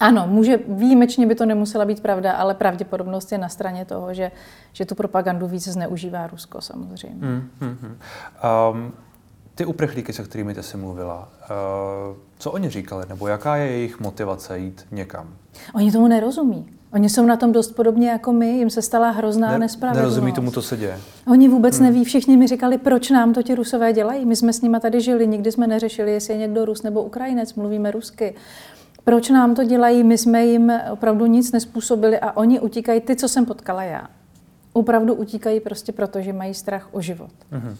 ano, 0.00 0.26
může, 0.28 0.58
výjimečně 0.68 1.26
by 1.26 1.34
to 1.34 1.46
nemusela 1.46 1.84
být 1.84 2.00
pravda, 2.00 2.32
ale 2.32 2.54
pravděpodobnost 2.54 3.32
je 3.32 3.38
na 3.38 3.48
straně 3.48 3.84
toho, 3.84 4.14
že, 4.14 4.30
že 4.72 4.84
tu 4.84 4.94
propagandu 4.94 5.46
víc 5.46 5.68
zneužívá 5.68 6.26
Rusko 6.26 6.60
samozřejmě. 6.60 7.26
Mm, 7.26 7.50
mm, 7.60 7.78
mm. 7.82 7.96
Um, 8.70 8.92
ty 9.56 9.64
uprchlíky, 9.64 10.12
se 10.12 10.22
kterými 10.22 10.54
ty 10.54 10.62
jsi 10.62 10.76
mluvila, 10.76 11.28
uh, 12.10 12.16
co 12.38 12.50
oni 12.50 12.70
říkali, 12.70 13.04
nebo 13.08 13.28
jaká 13.28 13.56
je 13.56 13.70
jejich 13.70 14.00
motivace 14.00 14.58
jít 14.58 14.86
někam? 14.90 15.28
Oni 15.74 15.92
tomu 15.92 16.08
nerozumí. 16.08 16.66
Oni 16.92 17.10
jsou 17.10 17.26
na 17.26 17.36
tom 17.36 17.52
dost 17.52 17.72
podobně 17.72 18.10
jako 18.10 18.32
my, 18.32 18.50
jim 18.50 18.70
se 18.70 18.82
stala 18.82 19.10
hrozná 19.10 19.50
ne, 19.50 19.58
nespravedlnost. 19.58 20.02
Nerozumí 20.02 20.32
tomu, 20.32 20.50
co 20.50 20.62
se 20.62 20.76
děje. 20.76 20.98
Oni 21.26 21.48
vůbec 21.48 21.76
hmm. 21.76 21.86
neví, 21.86 22.04
všichni 22.04 22.36
mi 22.36 22.46
říkali, 22.46 22.78
proč 22.78 23.10
nám 23.10 23.32
to 23.32 23.42
ti 23.42 23.54
rusové 23.54 23.92
dělají. 23.92 24.24
My 24.24 24.36
jsme 24.36 24.52
s 24.52 24.60
nimi 24.60 24.76
tady 24.80 25.00
žili, 25.00 25.26
nikdy 25.26 25.52
jsme 25.52 25.66
neřešili, 25.66 26.12
jestli 26.12 26.34
je 26.34 26.38
někdo 26.38 26.64
Rus 26.64 26.82
nebo 26.82 27.02
Ukrajinec, 27.02 27.54
mluvíme 27.54 27.90
rusky. 27.90 28.34
Proč 29.04 29.30
nám 29.30 29.54
to 29.54 29.64
dělají, 29.64 30.04
my 30.04 30.18
jsme 30.18 30.46
jim 30.46 30.72
opravdu 30.90 31.26
nic 31.26 31.52
nespůsobili 31.52 32.18
a 32.18 32.36
oni 32.36 32.60
utíkají, 32.60 33.00
ty, 33.00 33.16
co 33.16 33.28
jsem 33.28 33.46
potkala 33.46 33.82
já. 33.82 34.08
Opravdu 34.72 35.14
utíkají 35.14 35.60
prostě 35.60 35.92
proto, 35.92 36.20
že 36.20 36.32
mají 36.32 36.54
strach 36.54 36.88
o 36.92 37.00
život. 37.00 37.30
Hmm 37.50 37.76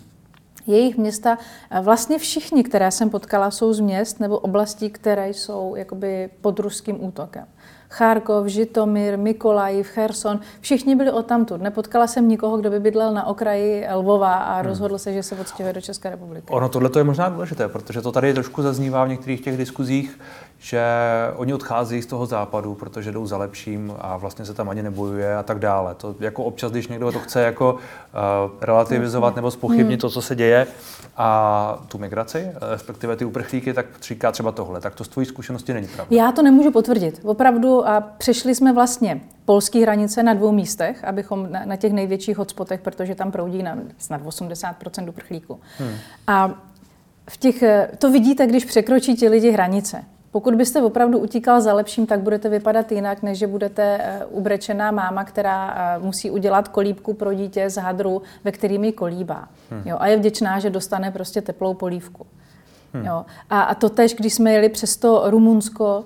jejich 0.66 0.96
města, 0.96 1.38
vlastně 1.82 2.18
všichni, 2.18 2.64
které 2.64 2.90
jsem 2.90 3.10
potkala, 3.10 3.50
jsou 3.50 3.72
z 3.72 3.80
měst 3.80 4.20
nebo 4.20 4.38
oblastí, 4.38 4.90
které 4.90 5.28
jsou 5.30 5.74
jakoby 5.76 6.30
pod 6.40 6.58
ruským 6.58 7.04
útokem. 7.04 7.46
Charkov, 7.88 8.46
Žitomír, 8.46 9.18
Mikolajiv, 9.18 9.86
Cherson, 9.86 10.40
všichni 10.60 10.96
byli 10.96 11.12
odtamtud. 11.12 11.62
Nepotkala 11.62 12.06
jsem 12.06 12.28
nikoho, 12.28 12.56
kdo 12.56 12.70
by 12.70 12.80
bydlel 12.80 13.12
na 13.12 13.26
okraji 13.26 13.86
Lvova 13.94 14.34
a 14.34 14.56
hmm. 14.56 14.66
rozhodl 14.68 14.98
se, 14.98 15.12
že 15.12 15.22
se 15.22 15.34
odstěhuje 15.34 15.72
do 15.72 15.80
České 15.80 16.10
republiky. 16.10 16.46
Ono 16.50 16.68
tohle 16.68 16.90
je 16.96 17.04
možná 17.04 17.28
důležité, 17.28 17.68
protože 17.68 18.02
to 18.02 18.12
tady 18.12 18.34
trošku 18.34 18.62
zaznívá 18.62 19.04
v 19.04 19.08
některých 19.08 19.40
těch 19.40 19.56
diskuzích, 19.56 20.20
že 20.58 20.82
oni 21.36 21.54
odchází 21.54 22.02
z 22.02 22.06
toho 22.06 22.26
západu, 22.26 22.74
protože 22.74 23.12
jdou 23.12 23.26
za 23.26 23.36
lepším 23.36 23.94
a 23.98 24.16
vlastně 24.16 24.44
se 24.44 24.54
tam 24.54 24.68
ani 24.68 24.82
nebojuje 24.82 25.36
a 25.36 25.42
tak 25.42 25.58
dále. 25.58 25.94
To 25.94 26.14
jako 26.20 26.44
občas, 26.44 26.72
když 26.72 26.88
někdo 26.88 27.12
to 27.12 27.18
chce 27.18 27.42
jako 27.42 27.74
uh, 27.74 27.80
relativizovat 28.60 29.36
nebo 29.36 29.50
spochybnit 29.50 29.90
hmm. 29.90 29.98
to, 29.98 30.10
co 30.10 30.22
se 30.22 30.36
děje 30.36 30.66
a 31.16 31.84
tu 31.88 31.98
migraci, 31.98 32.50
respektive 32.72 33.16
ty 33.16 33.24
uprchlíky, 33.24 33.72
tak 33.72 33.86
říká 34.02 34.32
třeba 34.32 34.52
tohle. 34.52 34.80
Tak 34.80 34.94
to 34.94 35.04
z 35.04 35.08
tvojí 35.08 35.26
zkušenosti 35.26 35.74
není 35.74 35.86
pravda. 35.86 36.16
Já 36.16 36.32
to 36.32 36.42
nemůžu 36.42 36.70
potvrdit. 36.70 37.20
Opravdu 37.24 37.88
a 37.88 38.00
přešli 38.00 38.54
jsme 38.54 38.72
vlastně 38.72 39.20
polské 39.44 39.78
hranice 39.78 40.22
na 40.22 40.34
dvou 40.34 40.52
místech, 40.52 41.04
abychom 41.04 41.52
na, 41.52 41.64
na 41.64 41.76
těch 41.76 41.92
největších 41.92 42.38
hotspotech, 42.38 42.80
protože 42.80 43.14
tam 43.14 43.32
proudí 43.32 43.62
na 43.62 43.78
snad 43.98 44.22
80% 44.22 45.08
uprchlíků. 45.08 45.60
Hmm. 45.78 45.94
A 46.26 46.50
v 47.30 47.36
těch, 47.36 47.62
eh, 47.62 47.90
to 47.98 48.10
vidíte, 48.10 48.46
když 48.46 48.64
překročí 48.64 49.16
ti 49.16 49.28
lidi 49.28 49.50
hranice. 49.50 50.04
Pokud 50.36 50.54
byste 50.54 50.82
opravdu 50.82 51.18
utíkal 51.18 51.60
za 51.60 51.74
lepším, 51.74 52.06
tak 52.06 52.20
budete 52.20 52.48
vypadat 52.48 52.92
jinak, 52.92 53.22
než 53.22 53.38
že 53.38 53.46
budete 53.46 53.98
eh, 54.00 54.24
ubrečená 54.26 54.90
máma, 54.90 55.24
která 55.24 55.74
eh, 55.76 55.98
musí 55.98 56.30
udělat 56.30 56.68
kolíbku 56.68 57.14
pro 57.14 57.34
dítě 57.34 57.70
z 57.70 57.76
hadru, 57.76 58.22
ve 58.44 58.52
kterým 58.52 58.84
ji 58.84 58.92
kolíbá. 58.92 59.48
Hmm. 59.70 59.82
Jo, 59.84 59.96
a 60.00 60.06
je 60.06 60.16
vděčná, 60.16 60.58
že 60.58 60.70
dostane 60.70 61.10
prostě 61.10 61.42
teplou 61.42 61.74
polívku. 61.74 62.26
Hmm. 62.92 63.04
Jo. 63.04 63.24
A, 63.50 63.62
a 63.62 63.74
to 63.74 63.88
tež, 63.88 64.14
když 64.14 64.34
jsme 64.34 64.52
jeli 64.52 64.68
přes 64.68 64.96
to 64.96 65.22
Rumunsko, 65.26 66.04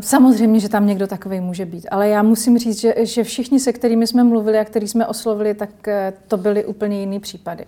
Samozřejmě, 0.00 0.60
že 0.60 0.68
tam 0.68 0.86
někdo 0.86 1.06
takový 1.06 1.40
může 1.40 1.64
být, 1.64 1.86
ale 1.90 2.08
já 2.08 2.22
musím 2.22 2.58
říct, 2.58 2.80
že, 2.80 2.94
že 2.98 3.24
všichni, 3.24 3.60
se 3.60 3.72
kterými 3.72 4.06
jsme 4.06 4.24
mluvili 4.24 4.58
a 4.58 4.64
který 4.64 4.88
jsme 4.88 5.06
oslovili, 5.06 5.54
tak 5.54 5.70
to 6.28 6.36
byly 6.36 6.64
úplně 6.64 7.00
jiný 7.00 7.20
případy. 7.20 7.66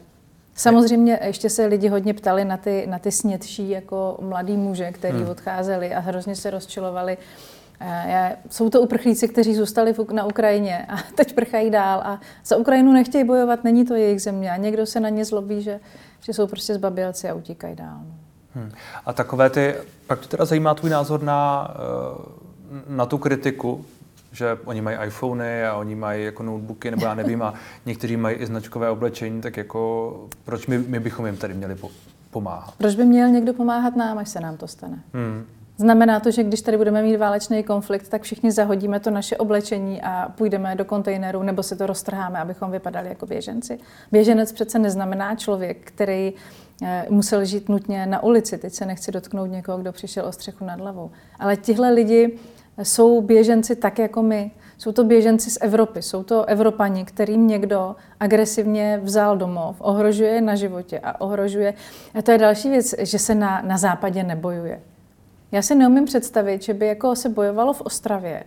Samozřejmě 0.60 1.18
ještě 1.22 1.50
se 1.50 1.66
lidi 1.66 1.88
hodně 1.88 2.14
ptali 2.14 2.44
na 2.44 2.56
ty, 2.56 2.86
na 2.86 2.98
ty 2.98 3.12
snědší 3.12 3.70
jako 3.70 4.18
mladý 4.20 4.56
muže, 4.56 4.92
který 4.92 5.18
hmm. 5.18 5.30
odcházeli 5.30 5.94
a 5.94 5.98
hrozně 6.00 6.36
se 6.36 6.50
rozčilovali. 6.50 7.18
Já, 8.06 8.32
jsou 8.50 8.70
to 8.70 8.80
uprchlíci, 8.80 9.28
kteří 9.28 9.54
zůstali 9.54 9.94
na 10.12 10.24
Ukrajině 10.24 10.86
a 10.88 10.96
teď 11.14 11.34
prchají 11.34 11.70
dál 11.70 12.00
a 12.04 12.20
za 12.44 12.56
Ukrajinu 12.56 12.92
nechtějí 12.92 13.24
bojovat, 13.24 13.64
není 13.64 13.84
to 13.84 13.94
jejich 13.94 14.22
země 14.22 14.50
a 14.50 14.56
někdo 14.56 14.86
se 14.86 15.00
na 15.00 15.08
ně 15.08 15.24
zlobí, 15.24 15.62
že, 15.62 15.80
že 16.20 16.32
jsou 16.32 16.46
prostě 16.46 16.74
zbabělci 16.74 17.28
a 17.28 17.34
utíkají 17.34 17.76
dál. 17.76 18.00
Hmm. 18.54 18.72
A 19.06 19.12
takové 19.12 19.50
ty, 19.50 19.74
pak 20.06 20.20
to 20.20 20.28
teda 20.28 20.44
zajímá 20.44 20.74
tvůj 20.74 20.90
názor 20.90 21.22
na, 21.22 21.70
eh, 21.74 22.82
na 22.88 23.06
tu 23.06 23.18
kritiku, 23.18 23.84
že 24.32 24.58
oni 24.64 24.80
mají 24.80 24.98
iPhony 25.06 25.64
a 25.64 25.74
oni 25.74 25.94
mají 25.94 26.24
jako 26.24 26.42
notebooky, 26.42 26.90
nebo 26.90 27.04
já 27.04 27.14
nevím, 27.14 27.42
a 27.42 27.54
někteří 27.86 28.16
mají 28.16 28.36
i 28.36 28.46
značkové 28.46 28.90
oblečení, 28.90 29.40
tak 29.40 29.56
jako 29.56 30.12
proč 30.44 30.66
my, 30.66 30.78
my 30.78 31.00
bychom 31.00 31.26
jim 31.26 31.36
tady 31.36 31.54
měli 31.54 31.76
pomáhat? 32.30 32.74
Proč 32.78 32.94
by 32.94 33.04
měl 33.04 33.28
někdo 33.28 33.54
pomáhat 33.54 33.96
nám, 33.96 34.18
až 34.18 34.28
se 34.28 34.40
nám 34.40 34.56
to 34.56 34.68
stane? 34.68 35.02
Hmm. 35.14 35.44
Znamená 35.80 36.20
to, 36.20 36.30
že 36.30 36.42
když 36.42 36.62
tady 36.62 36.76
budeme 36.76 37.02
mít 37.02 37.16
válečný 37.16 37.62
konflikt, 37.62 38.08
tak 38.08 38.22
všichni 38.22 38.52
zahodíme 38.52 39.00
to 39.00 39.10
naše 39.10 39.36
oblečení 39.36 40.02
a 40.02 40.32
půjdeme 40.34 40.74
do 40.74 40.84
kontejneru 40.84 41.42
nebo 41.42 41.62
si 41.62 41.76
to 41.76 41.86
roztrháme, 41.86 42.38
abychom 42.38 42.70
vypadali 42.70 43.08
jako 43.08 43.26
běženci. 43.26 43.78
Běženec 44.12 44.52
přece 44.52 44.78
neznamená 44.78 45.34
člověk, 45.34 45.78
který 45.84 46.32
eh, 46.82 47.06
musel 47.08 47.44
žít 47.44 47.68
nutně 47.68 48.06
na 48.06 48.22
ulici. 48.22 48.58
Teď 48.58 48.72
se 48.72 48.86
nechci 48.86 49.12
dotknout 49.12 49.50
někoho, 49.50 49.78
kdo 49.78 49.92
přišel 49.92 50.26
o 50.26 50.32
střechu 50.32 50.64
nad 50.64 50.80
hlavou. 50.80 51.10
Ale 51.38 51.56
tihle 51.56 51.90
lidi 51.90 52.38
jsou 52.82 53.20
běženci 53.20 53.76
tak 53.76 53.98
jako 53.98 54.22
my. 54.22 54.50
Jsou 54.78 54.92
to 54.92 55.04
běženci 55.04 55.50
z 55.50 55.58
Evropy, 55.60 56.02
jsou 56.02 56.22
to 56.22 56.44
Evropani, 56.44 57.04
kterým 57.04 57.46
někdo 57.46 57.96
agresivně 58.20 59.00
vzal 59.02 59.36
domov, 59.36 59.76
ohrožuje 59.78 60.40
na 60.40 60.54
životě 60.54 61.00
a 61.02 61.20
ohrožuje. 61.20 61.74
A 62.14 62.22
to 62.22 62.32
je 62.32 62.38
další 62.38 62.70
věc, 62.70 62.94
že 62.98 63.18
se 63.18 63.34
na, 63.34 63.62
na 63.62 63.78
západě 63.78 64.22
nebojuje. 64.22 64.80
Já 65.52 65.62
si 65.62 65.74
neumím 65.74 66.04
představit, 66.04 66.62
že 66.62 66.74
by 66.74 66.86
jako 66.86 67.16
se 67.16 67.28
bojovalo 67.28 67.72
v 67.72 67.80
Ostravě 67.80 68.44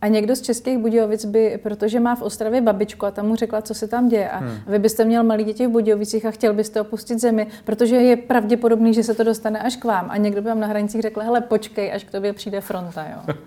a 0.00 0.08
někdo 0.08 0.36
z 0.36 0.40
Českých 0.40 0.78
Budějovic 0.78 1.24
by, 1.24 1.60
protože 1.62 2.00
má 2.00 2.14
v 2.14 2.22
Ostravě 2.22 2.60
babičku 2.60 3.06
a 3.06 3.10
tam 3.10 3.26
mu 3.26 3.36
řekla, 3.36 3.62
co 3.62 3.74
se 3.74 3.88
tam 3.88 4.08
děje 4.08 4.30
a 4.30 4.38
hmm. 4.38 4.50
vy 4.66 4.78
byste 4.78 5.04
měl 5.04 5.24
malý 5.24 5.44
děti 5.44 5.66
v 5.66 5.70
Budějovicích 5.70 6.26
a 6.26 6.30
chtěl 6.30 6.54
byste 6.54 6.80
opustit 6.80 7.20
zemi, 7.20 7.46
protože 7.64 7.96
je 7.96 8.16
pravděpodobný, 8.16 8.94
že 8.94 9.02
se 9.02 9.14
to 9.14 9.24
dostane 9.24 9.58
až 9.60 9.76
k 9.76 9.84
vám 9.84 10.10
a 10.10 10.16
někdo 10.16 10.42
by 10.42 10.48
vám 10.48 10.60
na 10.60 10.66
hranicích 10.66 11.02
řekl, 11.02 11.20
hele 11.20 11.40
počkej, 11.40 11.92
až 11.92 12.04
k 12.04 12.10
tobě 12.10 12.32
přijde 12.32 12.60
fronta. 12.60 13.04
Jo. 13.04 13.34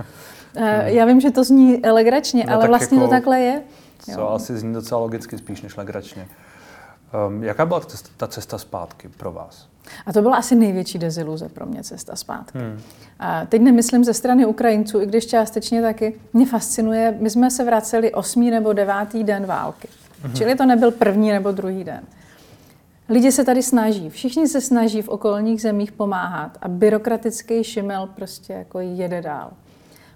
Hmm. 0.55 0.87
Já 0.87 1.05
vím, 1.05 1.21
že 1.21 1.31
to 1.31 1.43
zní 1.43 1.81
legračně, 1.91 2.45
no, 2.47 2.53
ale 2.53 2.67
vlastně 2.67 2.97
jako, 2.97 3.07
to 3.07 3.11
takhle 3.11 3.39
je. 3.39 3.61
Co 3.99 4.11
jo. 4.11 4.27
asi 4.27 4.57
zní 4.57 4.73
docela 4.73 5.01
logicky 5.01 5.37
spíš 5.37 5.61
než 5.61 5.77
legračně. 5.77 6.27
Um, 7.27 7.43
jaká 7.43 7.65
byla 7.65 7.81
ta 8.17 8.27
cesta 8.27 8.57
zpátky 8.57 9.09
pro 9.17 9.31
vás? 9.31 9.67
A 10.05 10.13
to 10.13 10.21
byla 10.21 10.37
asi 10.37 10.55
největší 10.55 10.97
deziluze 10.97 11.49
pro 11.49 11.65
mě 11.65 11.83
cesta 11.83 12.15
zpátky. 12.15 12.57
Hmm. 12.57 12.81
A 13.19 13.45
teď 13.45 13.61
nemyslím 13.61 14.03
ze 14.03 14.13
strany 14.13 14.45
Ukrajinců, 14.45 15.01
i 15.01 15.05
když 15.05 15.27
částečně 15.27 15.81
taky. 15.81 16.19
Mě 16.33 16.45
fascinuje, 16.45 17.17
my 17.19 17.29
jsme 17.29 17.51
se 17.51 17.63
vraceli 17.63 18.13
osmý 18.13 18.51
nebo 18.51 18.73
devátý 18.73 19.23
den 19.23 19.45
války. 19.45 19.87
Hmm. 20.21 20.33
Čili 20.33 20.55
to 20.55 20.65
nebyl 20.65 20.91
první 20.91 21.31
nebo 21.31 21.51
druhý 21.51 21.83
den. 21.83 22.01
Lidi 23.09 23.31
se 23.31 23.43
tady 23.43 23.63
snaží, 23.63 24.09
všichni 24.09 24.47
se 24.47 24.61
snaží 24.61 25.01
v 25.01 25.09
okolních 25.09 25.61
zemích 25.61 25.91
pomáhat 25.91 26.57
a 26.61 26.67
byrokratický 26.67 27.63
šimel 27.63 28.07
prostě 28.15 28.53
jako 28.53 28.79
jede 28.79 29.21
dál. 29.21 29.51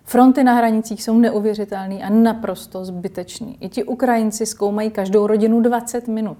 Fronty 0.04 0.44
na 0.44 0.54
hranicích 0.54 1.04
jsou 1.04 1.18
neuvěřitelné 1.18 1.96
a 1.96 2.10
naprosto 2.10 2.86
zbytečný. 2.86 3.58
I 3.60 3.70
ti 3.70 3.84
Ukrajinci 3.84 4.46
zkoumají 4.46 4.92
každou 4.92 5.28
rodinu 5.28 5.62
20 5.62 6.08
minut. 6.08 6.38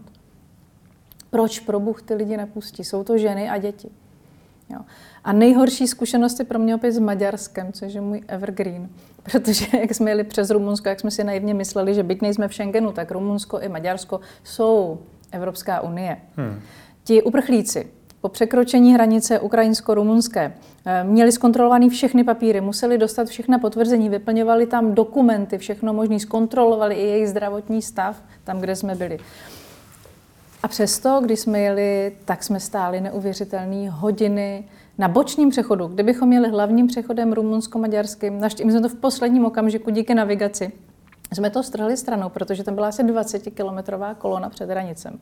Proč 1.36 1.60
pro 1.60 1.80
Bůh 1.80 2.02
ty 2.02 2.14
lidi 2.14 2.38
nepustí? 2.38 2.84
Jsou 2.84 3.04
to 3.04 3.18
ženy 3.18 3.50
a 3.50 3.58
děti. 3.58 3.90
Jo. 4.70 4.80
A 5.24 5.34
nejhorší 5.34 5.88
zkušenosti 5.88 6.44
pro 6.44 6.60
mě 6.60 6.76
opět 6.76 6.92
s 6.92 7.00
Maďarskem, 7.00 7.74
což 7.74 7.94
je 7.94 8.02
můj 8.02 8.22
evergreen. 8.28 8.90
Protože 9.32 9.66
jak 9.80 9.96
jsme 9.96 10.12
jeli 10.12 10.24
přes 10.24 10.50
Rumunsko, 10.50 10.90
jak 10.90 11.00
jsme 11.00 11.12
si 11.12 11.24
naivně 11.24 11.54
mysleli, 11.54 11.94
že 11.94 12.04
byť 12.04 12.22
nejsme 12.22 12.48
v 12.48 12.54
Schengenu, 12.54 12.92
tak 12.92 13.12
Rumunsko 13.12 13.60
i 13.60 13.70
Maďarsko 13.70 14.20
jsou 14.44 15.00
Evropská 15.32 15.82
unie. 15.82 16.18
Hmm. 16.36 16.60
Ti 17.04 17.24
uprchlíci 17.24 17.88
po 18.22 18.30
překročení 18.30 18.94
hranice 18.94 19.40
ukrajinsko-rumunské 19.40 20.54
eh, 20.86 21.04
měli 21.04 21.32
zkontrolovaný 21.32 21.90
všechny 21.90 22.24
papíry, 22.24 22.62
museli 22.62 22.98
dostat 22.98 23.28
všechna 23.28 23.60
potvrzení, 23.60 24.10
vyplňovali 24.10 24.68
tam 24.68 24.94
dokumenty, 24.94 25.58
všechno 25.58 25.94
možné, 25.94 26.20
zkontrolovali 26.20 26.96
i 26.96 27.08
jejich 27.08 27.30
zdravotní 27.30 27.82
stav 27.82 28.24
tam, 28.44 28.60
kde 28.60 28.76
jsme 28.76 28.96
byli. 28.96 29.20
A 30.66 30.68
přesto, 30.68 31.20
když 31.24 31.40
jsme 31.40 31.60
jeli, 31.60 32.12
tak 32.26 32.44
jsme 32.44 32.60
stáli 32.60 33.02
neuvěřitelné 33.02 33.90
hodiny 33.90 34.64
na 34.98 35.08
bočním 35.08 35.50
přechodu. 35.50 35.88
Kdybychom 35.88 36.34
jeli 36.34 36.50
hlavním 36.50 36.88
přechodem 36.88 37.34
rumunsko-maďarským, 37.34 38.42
my 38.66 38.72
jsme 38.72 38.82
to 38.82 38.90
v 38.90 38.96
posledním 38.96 39.46
okamžiku 39.46 39.90
díky 39.90 40.16
navigaci, 40.16 40.72
jsme 41.34 41.50
to 41.50 41.64
strhli 41.64 41.98
stranou, 41.98 42.30
protože 42.30 42.64
tam 42.64 42.76
byla 42.76 42.88
asi 42.88 43.04
20-kilometrová 43.04 44.16
kolona 44.16 44.50
před 44.50 44.70
hranicem. 44.70 45.20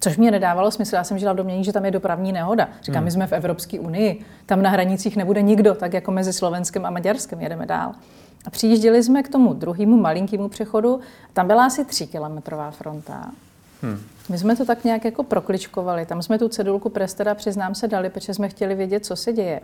Což 0.00 0.16
mě 0.16 0.30
nedávalo 0.30 0.70
smysl. 0.70 0.94
Já 0.94 1.04
jsem 1.04 1.18
žila 1.18 1.32
v 1.32 1.36
domění, 1.36 1.64
že 1.64 1.72
tam 1.72 1.84
je 1.84 1.90
dopravní 1.90 2.32
nehoda. 2.32 2.68
Říkám, 2.82 2.96
hmm. 2.96 3.04
my 3.04 3.10
jsme 3.10 3.26
v 3.26 3.32
Evropské 3.32 3.80
unii, 3.80 4.20
tam 4.46 4.62
na 4.62 4.70
hranicích 4.70 5.16
nebude 5.16 5.42
nikdo, 5.42 5.74
tak 5.74 5.92
jako 5.92 6.10
mezi 6.10 6.32
Slovenskem 6.32 6.86
a 6.86 6.90
Maďarskem 6.90 7.40
jedeme 7.40 7.66
dál. 7.66 7.92
A 8.44 8.50
přijížděli 8.50 9.02
jsme 9.02 9.22
k 9.22 9.28
tomu 9.28 9.54
druhému 9.54 9.96
malinkému 9.96 10.48
přechodu, 10.48 11.00
tam 11.32 11.46
byla 11.46 11.66
asi 11.66 11.84
3 11.84 12.06
kilometrová 12.06 12.70
fronta. 12.70 13.30
Hmm. 13.82 14.00
My 14.30 14.38
jsme 14.38 14.56
to 14.56 14.64
tak 14.64 14.84
nějak 14.84 15.04
jako 15.04 15.22
prokličkovali. 15.22 16.06
Tam 16.06 16.22
jsme 16.22 16.38
tu 16.38 16.48
cedulku 16.48 16.88
prestera, 16.88 17.34
přiznám 17.34 17.74
se, 17.74 17.88
dali, 17.88 18.10
protože 18.10 18.34
jsme 18.34 18.48
chtěli 18.48 18.74
vědět, 18.74 19.06
co 19.06 19.16
se 19.16 19.32
děje. 19.32 19.60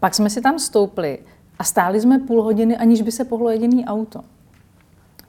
Pak 0.00 0.14
jsme 0.14 0.30
si 0.30 0.40
tam 0.40 0.58
stoupli 0.58 1.18
a 1.58 1.64
stáli 1.64 2.00
jsme 2.00 2.18
půl 2.18 2.42
hodiny, 2.42 2.76
aniž 2.76 3.02
by 3.02 3.12
se 3.12 3.24
pohlo 3.24 3.50
jediný 3.50 3.84
auto. 3.84 4.20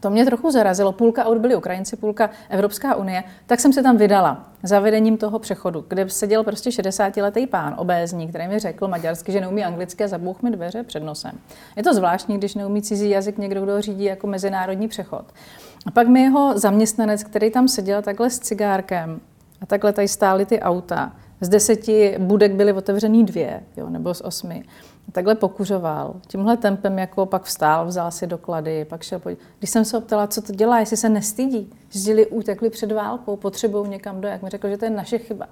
To 0.06 0.10
mě 0.10 0.26
trochu 0.26 0.52
zarazilo. 0.52 0.92
Půlka 0.92 1.26
aut 1.26 1.38
byli 1.38 1.56
Ukrajinci, 1.56 1.96
půlka 1.96 2.30
Evropská 2.50 2.96
unie. 2.96 3.24
Tak 3.46 3.60
jsem 3.60 3.74
se 3.74 3.84
tam 3.84 3.98
vydala 3.98 4.50
za 4.64 4.80
vedením 4.80 5.18
toho 5.18 5.40
přechodu, 5.40 5.86
kde 5.88 6.10
seděl 6.10 6.44
prostě 6.44 6.70
60-letý 6.70 7.48
pán, 7.48 7.76
obézní, 7.78 8.28
který 8.28 8.48
mi 8.48 8.60
řekl 8.60 8.88
maďarsky, 8.88 9.32
že 9.32 9.42
neumí 9.42 9.64
anglicky 9.64 10.04
a 10.04 10.08
zabůh 10.08 10.42
mi 10.42 10.52
dveře 10.52 10.84
před 10.84 11.04
nosem. 11.04 11.32
Je 11.76 11.84
to 11.84 11.94
zvláštní, 11.94 12.38
když 12.38 12.56
neumí 12.56 12.82
cizí 12.82 13.10
jazyk 13.10 13.38
někdo, 13.38 13.62
kdo 13.62 13.82
řídí 13.82 14.04
jako 14.04 14.28
mezinárodní 14.28 14.88
přechod. 14.88 15.26
A 15.86 15.92
pak 15.92 16.08
mi 16.08 16.22
jeho 16.22 16.60
zaměstnanec, 16.60 17.24
který 17.24 17.52
tam 17.52 17.68
seděl 17.68 18.02
takhle 18.02 18.30
s 18.30 18.40
cigárkem 18.40 19.22
a 19.62 19.66
takhle 19.66 19.94
tady 19.94 20.08
stály 20.08 20.46
ty 20.46 20.60
auta, 20.60 21.12
z 21.42 21.50
deseti 21.50 22.16
budek 22.20 22.52
byly 22.52 22.74
otevřený 22.74 23.26
dvě, 23.26 23.64
jo, 23.78 23.90
nebo 23.90 24.14
z 24.14 24.22
osmi. 24.22 24.64
Takhle 25.12 25.36
pokuřoval. 25.36 26.16
Tímhle 26.28 26.58
tempem 26.58 27.00
jako 27.00 27.26
pak 27.26 27.44
vstál, 27.44 27.86
vzal 27.86 28.12
si 28.12 28.28
doklady, 28.28 28.86
pak 28.86 29.04
šel 29.04 29.20
podívat. 29.20 29.44
Když 29.60 29.70
jsem 29.70 29.86
se 29.86 29.98
optala, 29.98 30.28
co 30.28 30.42
to 30.42 30.54
dělá, 30.54 30.80
jestli 30.80 30.98
se 30.98 31.10
nestydí, 31.10 31.74
že 31.90 32.26
utekli 32.26 32.70
před 32.70 32.92
válkou, 32.92 33.36
potřebují 33.36 33.90
někam 33.90 34.22
do, 34.22 34.28
jak 34.28 34.42
mi 34.42 34.50
řekl, 34.50 34.70
že 34.70 34.78
to 34.78 34.86
je 34.86 34.92
naše 34.92 35.18
chyba. 35.18 35.48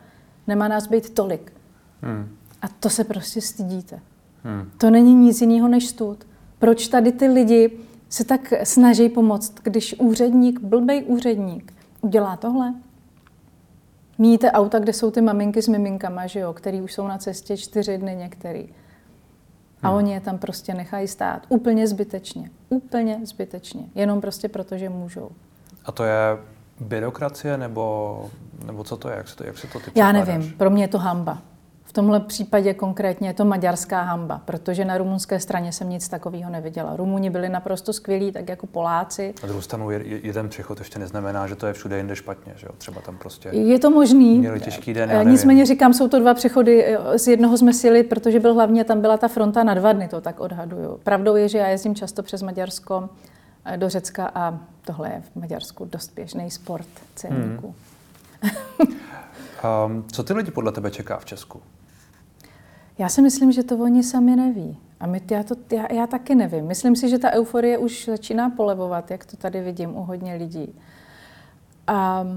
Nemá 0.48 0.68
nás 0.68 0.88
být 0.88 1.10
tolik. 1.10 1.54
Hmm. 2.02 2.36
A 2.62 2.68
to 2.68 2.90
se 2.90 3.04
prostě 3.04 3.42
stydíte. 3.42 4.00
Hmm. 4.44 4.72
To 4.78 4.90
není 4.90 5.16
nic 5.16 5.42
jiného 5.42 5.68
než 5.68 5.88
stud. 5.88 6.28
Proč 6.60 6.88
tady 6.88 7.12
ty 7.12 7.28
lidi 7.28 7.80
se 8.10 8.24
tak 8.24 8.54
snaží 8.64 9.10
pomoct, 9.10 9.54
když 9.64 9.96
úředník, 10.00 10.60
blbej 10.60 11.04
úředník, 11.08 11.74
udělá 12.02 12.38
tohle? 12.38 12.74
Míjíte 14.18 14.52
auta, 14.52 14.80
kde 14.80 14.94
jsou 14.94 15.12
ty 15.12 15.22
maminky 15.22 15.62
s 15.62 15.68
miminkama, 15.68 16.28
že 16.28 16.40
jo, 16.40 16.54
který 16.54 16.82
už 16.82 16.94
jsou 16.94 17.08
na 17.08 17.18
cestě 17.18 17.58
čtyři 17.58 17.98
dny 17.98 18.16
některý. 18.16 18.70
A 19.84 19.88
hmm. 19.88 19.98
oni 19.98 20.14
je 20.14 20.20
tam 20.20 20.38
prostě 20.38 20.74
nechají 20.74 21.08
stát. 21.08 21.46
Úplně 21.50 21.88
zbytečně. 21.88 22.50
Úplně 22.70 23.20
zbytečně. 23.24 23.82
Jenom 23.96 24.22
prostě 24.22 24.50
proto, 24.50 24.78
že 24.78 24.90
můžou. 24.90 25.30
A 25.86 25.92
to 25.92 26.04
je 26.04 26.38
byrokracie, 26.80 27.58
nebo, 27.58 28.30
nebo 28.66 28.84
co 28.84 28.98
to 28.98 29.10
je? 29.10 29.18
Jak 29.18 29.28
se 29.28 29.36
to, 29.36 29.44
jak 29.44 29.58
se 29.58 29.68
to 29.68 29.80
ty 29.80 29.92
Já 29.96 30.12
nevím. 30.12 30.54
Pro 30.58 30.70
mě 30.70 30.84
je 30.84 30.88
to 30.88 30.98
hamba 30.98 31.42
V 31.94 31.96
tomhle 31.96 32.20
případě 32.20 32.74
konkrétně 32.74 33.30
je 33.30 33.34
to 33.34 33.46
maďarská 33.46 34.02
hamba, 34.02 34.42
protože 34.46 34.86
na 34.86 34.98
rumunské 34.98 35.40
straně 35.40 35.72
jsem 35.72 35.90
nic 35.90 36.10
takového 36.10 36.52
neviděla. 36.52 36.96
Rumuni 36.96 37.30
byli 37.30 37.50
naprosto 37.50 37.94
skvělí, 37.94 38.32
tak 38.32 38.50
jako 38.50 38.68
Poláci. 38.68 39.34
Na 39.44 39.48
druhou 39.48 39.62
stranu 39.62 39.90
jeden 40.24 40.50
přechod 40.50 40.80
ještě 40.80 41.00
neznamená, 41.00 41.48
že 41.48 41.56
to 41.56 41.68
je 41.68 41.74
všude 41.74 41.98
jinde 41.98 42.16
špatně, 42.16 42.54
že 42.56 42.68
jo? 42.68 42.74
Třeba 42.78 43.02
tam 43.02 43.18
prostě 43.18 43.50
Je 43.50 43.80
to 43.80 43.90
možný. 43.90 44.40
měli 44.40 44.60
těžký 44.60 44.94
den, 44.94 45.10
já 45.10 45.22
Eh. 45.22 45.26
Nicméně 45.26 45.66
říkám, 45.66 45.94
jsou 45.94 46.08
to 46.08 46.20
dva 46.20 46.34
přechody. 46.34 46.86
eh, 46.86 47.20
Z 47.20 47.28
jednoho 47.28 47.58
jsme 47.58 47.74
sjeli, 47.74 48.04
protože 48.04 48.40
byl 48.40 48.54
hlavně 48.54 48.84
tam 48.84 49.02
byla 49.02 49.18
ta 49.18 49.28
fronta 49.28 49.64
na 49.64 49.74
dva 49.74 49.94
dny, 49.94 50.08
to 50.08 50.22
tak 50.22 50.40
odhaduju. 50.40 51.00
Pravdou 51.04 51.36
je, 51.36 51.50
že 51.50 51.58
já 51.58 51.68
jezdím 51.68 51.96
často 51.96 52.24
přes 52.24 52.42
Maďarsko 52.42 53.10
eh, 53.66 53.78
do 53.78 53.90
Řecka 53.90 54.32
a 54.36 54.60
tohle 54.86 55.10
je 55.10 55.22
v 55.22 55.36
Maďarsku 55.36 55.86
dost 55.86 56.12
běžný 56.16 56.52
sport 56.52 56.88
celníků. 57.16 57.76
Um, 59.88 60.04
co 60.12 60.24
ty 60.24 60.34
lidi 60.34 60.52
podle 60.52 60.72
tebe 60.72 60.92
čeká 60.92 61.18
v 61.18 61.26
Česku? 61.26 61.62
Já 62.98 63.10
si 63.10 63.22
myslím, 63.22 63.52
že 63.52 63.64
to 63.64 63.78
oni 63.78 64.04
sami 64.04 64.36
neví. 64.36 64.78
A 65.00 65.08
my, 65.08 65.22
já, 65.32 65.44
to, 65.44 65.56
já, 65.72 65.94
já 65.94 66.08
taky 66.08 66.36
nevím. 66.36 66.66
Myslím 66.66 66.96
si, 66.96 67.10
že 67.10 67.20
ta 67.20 67.32
euforie 67.32 67.78
už 67.78 68.06
začíná 68.06 68.50
polevovat, 68.50 69.12
jak 69.12 69.26
to 69.26 69.38
tady 69.38 69.62
vidím 69.62 69.98
u 69.98 70.04
hodně 70.04 70.36
lidí. 70.36 70.76
A 71.88 72.28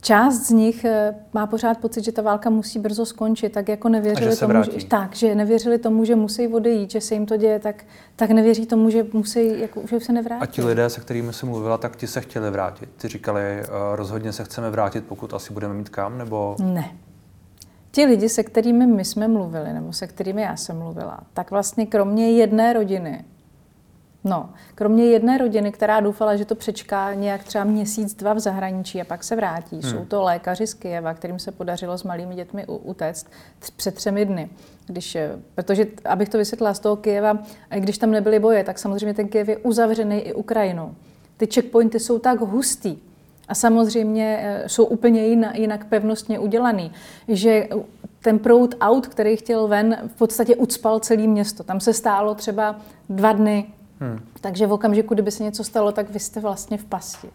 část 0.00 0.34
z 0.34 0.50
nich 0.50 0.84
eh, 0.84 1.14
má 1.32 1.46
pořád 1.46 1.78
pocit, 1.78 2.04
že 2.04 2.12
ta 2.12 2.22
válka 2.22 2.50
musí 2.50 2.78
brzo 2.78 3.06
skončit, 3.06 3.52
tak 3.52 3.68
jako 3.68 3.88
nevěřili 3.88 4.36
tomu, 4.36 4.48
vrátí. 4.48 4.80
že, 4.80 4.86
tak, 4.86 5.14
že 5.14 5.34
nevěřili 5.34 5.78
tomu, 5.78 6.04
že 6.04 6.16
musí 6.16 6.48
odejít, 6.48 6.90
že 6.90 7.00
se 7.00 7.14
jim 7.14 7.26
to 7.26 7.36
děje, 7.36 7.58
tak, 7.58 7.84
tak 8.16 8.30
nevěří 8.30 8.66
tomu, 8.66 8.90
že 8.90 9.06
musí, 9.12 9.60
jako, 9.60 9.82
že 9.90 10.00
se 10.00 10.12
nevrátí. 10.12 10.42
A 10.42 10.46
ti 10.46 10.64
lidé, 10.64 10.90
se 10.90 11.00
kterými 11.00 11.32
jsi 11.32 11.46
mluvila, 11.46 11.78
tak 11.78 11.96
ti 11.96 12.06
se 12.06 12.20
chtěli 12.20 12.50
vrátit. 12.50 12.88
Ty 12.96 13.08
říkali, 13.08 13.42
uh, 13.42 13.96
rozhodně 13.96 14.32
se 14.32 14.44
chceme 14.44 14.70
vrátit, 14.70 15.04
pokud 15.04 15.34
asi 15.34 15.52
budeme 15.52 15.74
mít 15.74 15.88
kam, 15.88 16.18
nebo... 16.18 16.56
Ne. 16.60 16.90
Ti 17.98 18.04
lidi, 18.04 18.28
se 18.28 18.42
kterými 18.42 18.86
my 18.86 19.04
jsme 19.04 19.28
mluvili, 19.28 19.72
nebo 19.72 19.92
se 19.92 20.06
kterými 20.06 20.42
já 20.42 20.56
jsem 20.56 20.78
mluvila, 20.78 21.20
tak 21.34 21.50
vlastně 21.50 21.86
kromě 21.86 22.30
jedné 22.30 22.72
rodiny, 22.72 23.24
no, 24.24 24.50
kromě 24.74 25.04
jedné 25.04 25.38
rodiny, 25.38 25.72
která 25.72 26.00
doufala, 26.00 26.36
že 26.36 26.44
to 26.44 26.54
přečká 26.54 27.14
nějak 27.14 27.44
třeba 27.44 27.64
měsíc, 27.64 28.14
dva 28.14 28.32
v 28.32 28.38
zahraničí 28.38 29.00
a 29.00 29.04
pak 29.04 29.24
se 29.24 29.36
vrátí, 29.36 29.80
hmm. 29.80 29.90
jsou 29.90 30.04
to 30.04 30.22
lékaři 30.22 30.66
z 30.66 30.74
Kyjeva, 30.74 31.14
kterým 31.14 31.38
se 31.38 31.52
podařilo 31.52 31.98
s 31.98 32.04
malými 32.04 32.34
dětmi 32.34 32.66
utéct 32.66 33.26
tř- 33.60 33.72
před 33.76 33.94
třemi 33.94 34.24
dny. 34.24 34.50
Když, 34.86 35.16
eh, 35.16 35.30
protože, 35.54 35.86
abych 36.04 36.28
to 36.28 36.38
vysvětlila 36.38 36.74
z 36.74 36.80
toho 36.80 36.96
Kyjeva, 36.96 37.38
i 37.70 37.80
když 37.80 37.98
tam 37.98 38.10
nebyly 38.10 38.38
boje, 38.38 38.64
tak 38.64 38.78
samozřejmě 38.78 39.14
ten 39.14 39.28
Kyjev 39.28 39.48
je 39.48 39.56
uzavřený 39.56 40.20
i 40.20 40.32
Ukrajinou. 40.32 40.94
Ty 41.36 41.46
checkpointy 41.46 42.00
jsou 42.00 42.18
tak 42.18 42.40
hustý, 42.40 42.98
a 43.48 43.54
samozřejmě 43.54 44.38
eh, 44.40 44.68
jsou 44.68 44.84
úplně 44.84 45.26
jinak, 45.26 45.58
jinak 45.58 45.84
pevnostně 45.84 46.38
udělaný, 46.38 46.92
že 47.28 47.68
ten 48.22 48.38
proud 48.38 48.74
aut, 48.80 49.06
který 49.06 49.36
chtěl 49.36 49.68
ven, 49.68 49.96
v 50.06 50.18
podstatě 50.18 50.56
ucpal 50.56 51.00
celé 51.00 51.26
město. 51.26 51.64
Tam 51.64 51.80
se 51.80 51.92
stálo 51.92 52.34
třeba 52.34 52.76
dva 53.08 53.32
dny, 53.32 53.66
hmm. 54.00 54.20
takže 54.40 54.66
v 54.66 54.72
okamžiku, 54.72 55.14
kdyby 55.14 55.30
se 55.30 55.42
něco 55.42 55.64
stalo, 55.64 55.92
tak 55.92 56.10
vy 56.10 56.20
jste 56.20 56.40
vlastně 56.40 56.78
v 56.78 56.84
pasti. 56.84 57.28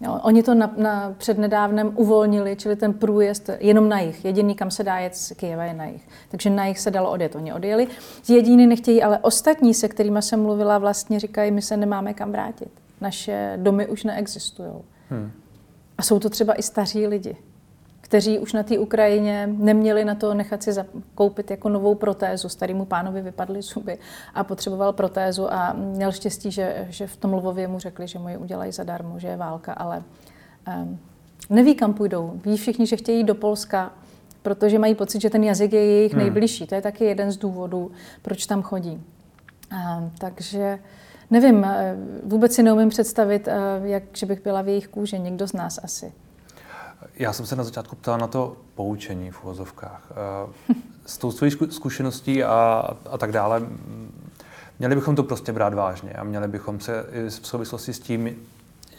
Jo, 0.00 0.20
oni 0.22 0.42
to 0.42 0.54
na, 0.54 0.74
na, 0.76 1.14
přednedávnem 1.18 1.92
uvolnili, 1.96 2.56
čili 2.56 2.76
ten 2.76 2.92
průjezd 2.92 3.50
jenom 3.60 3.88
na 3.88 4.00
jich. 4.00 4.24
Jediný, 4.24 4.54
kam 4.54 4.70
se 4.70 4.84
dá 4.84 4.98
jet 4.98 5.16
z 5.16 5.32
Kyjeva, 5.32 5.64
je 5.64 5.74
na 5.74 5.84
jich. 5.84 6.08
Takže 6.30 6.50
na 6.50 6.66
jich 6.66 6.78
se 6.78 6.90
dalo 6.90 7.10
odjet. 7.10 7.36
Oni 7.36 7.52
odjeli. 7.52 7.88
Jediný 8.28 8.66
nechtějí, 8.66 9.02
ale 9.02 9.18
ostatní, 9.18 9.74
se 9.74 9.88
kterými 9.88 10.22
jsem 10.22 10.42
mluvila, 10.42 10.78
vlastně 10.78 11.20
říkají, 11.20 11.50
my 11.50 11.62
se 11.62 11.76
nemáme 11.76 12.14
kam 12.14 12.32
vrátit. 12.32 12.68
Naše 13.00 13.52
domy 13.56 13.86
už 13.86 14.04
neexistují. 14.04 14.72
Hmm. 15.10 15.32
A 15.98 16.02
jsou 16.02 16.18
to 16.18 16.30
třeba 16.30 16.54
i 16.54 16.62
staří 16.62 17.06
lidi, 17.06 17.36
kteří 18.00 18.38
už 18.38 18.52
na 18.52 18.62
té 18.62 18.78
Ukrajině 18.78 19.48
neměli 19.52 20.04
na 20.04 20.14
to 20.14 20.34
nechat 20.34 20.62
si 20.62 20.70
koupit 21.14 21.50
jako 21.50 21.68
novou 21.68 21.94
protézu. 21.94 22.48
Starýmu 22.48 22.84
pánovi 22.84 23.22
vypadly 23.22 23.62
zuby 23.62 23.98
a 24.34 24.44
potřeboval 24.44 24.92
protézu 24.92 25.52
a 25.52 25.72
měl 25.72 26.12
štěstí, 26.12 26.50
že, 26.50 26.86
že 26.90 27.06
v 27.06 27.16
tom 27.16 27.34
Lvově 27.34 27.68
mu 27.68 27.78
řekli, 27.78 28.08
že 28.08 28.18
mu 28.18 28.28
ji 28.28 28.36
udělají 28.36 28.72
zadarmo, 28.72 29.18
že 29.18 29.28
je 29.28 29.36
válka, 29.36 29.72
ale 29.72 30.02
um, 30.82 30.98
neví, 31.50 31.74
kam 31.74 31.94
půjdou. 31.94 32.40
Ví 32.44 32.56
všichni, 32.56 32.86
že 32.86 32.96
chtějí 32.96 33.24
do 33.24 33.34
Polska, 33.34 33.92
protože 34.42 34.78
mají 34.78 34.94
pocit, 34.94 35.22
že 35.22 35.30
ten 35.30 35.44
jazyk 35.44 35.72
je 35.72 35.86
jejich 35.86 36.12
hmm. 36.12 36.22
nejbližší. 36.22 36.66
To 36.66 36.74
je 36.74 36.82
taky 36.82 37.04
jeden 37.04 37.32
z 37.32 37.36
důvodů, 37.36 37.90
proč 38.22 38.46
tam 38.46 38.62
chodí. 38.62 39.02
Um, 39.72 40.12
takže 40.18 40.78
nevím, 41.30 41.64
eh, 41.64 41.96
vůbec 42.24 42.54
si 42.54 42.62
neumím 42.62 42.88
představit, 42.88 43.48
eh, 43.48 43.54
jak, 43.82 44.02
že 44.12 44.26
bych 44.26 44.42
byla 44.42 44.62
v 44.62 44.68
jejich 44.68 44.88
kůži. 44.88 45.18
Někdo 45.18 45.48
z 45.48 45.52
nás 45.52 45.80
asi. 45.84 46.12
Já 47.16 47.32
jsem 47.32 47.46
se 47.46 47.56
na 47.56 47.64
začátku 47.64 47.96
ptal 47.96 48.18
na 48.18 48.26
to 48.26 48.56
poučení 48.74 49.30
v 49.30 49.44
uvozovkách. 49.44 50.12
Eh, 50.70 50.74
S 51.06 51.18
tou 51.18 51.30
svojí 51.32 51.52
zku- 51.52 51.68
zkušeností 51.70 52.44
a, 52.44 52.90
a 53.10 53.18
tak 53.18 53.32
dále, 53.32 53.60
mm, 53.60 54.30
měli 54.78 54.94
bychom 54.94 55.16
to 55.16 55.22
prostě 55.22 55.52
brát 55.52 55.74
vážně 55.74 56.10
a 56.12 56.24
měli 56.24 56.48
bychom 56.48 56.80
se 56.80 57.04
i 57.12 57.26
v 57.28 57.46
souvislosti 57.46 57.92
s 57.92 57.98
tím, 58.00 58.36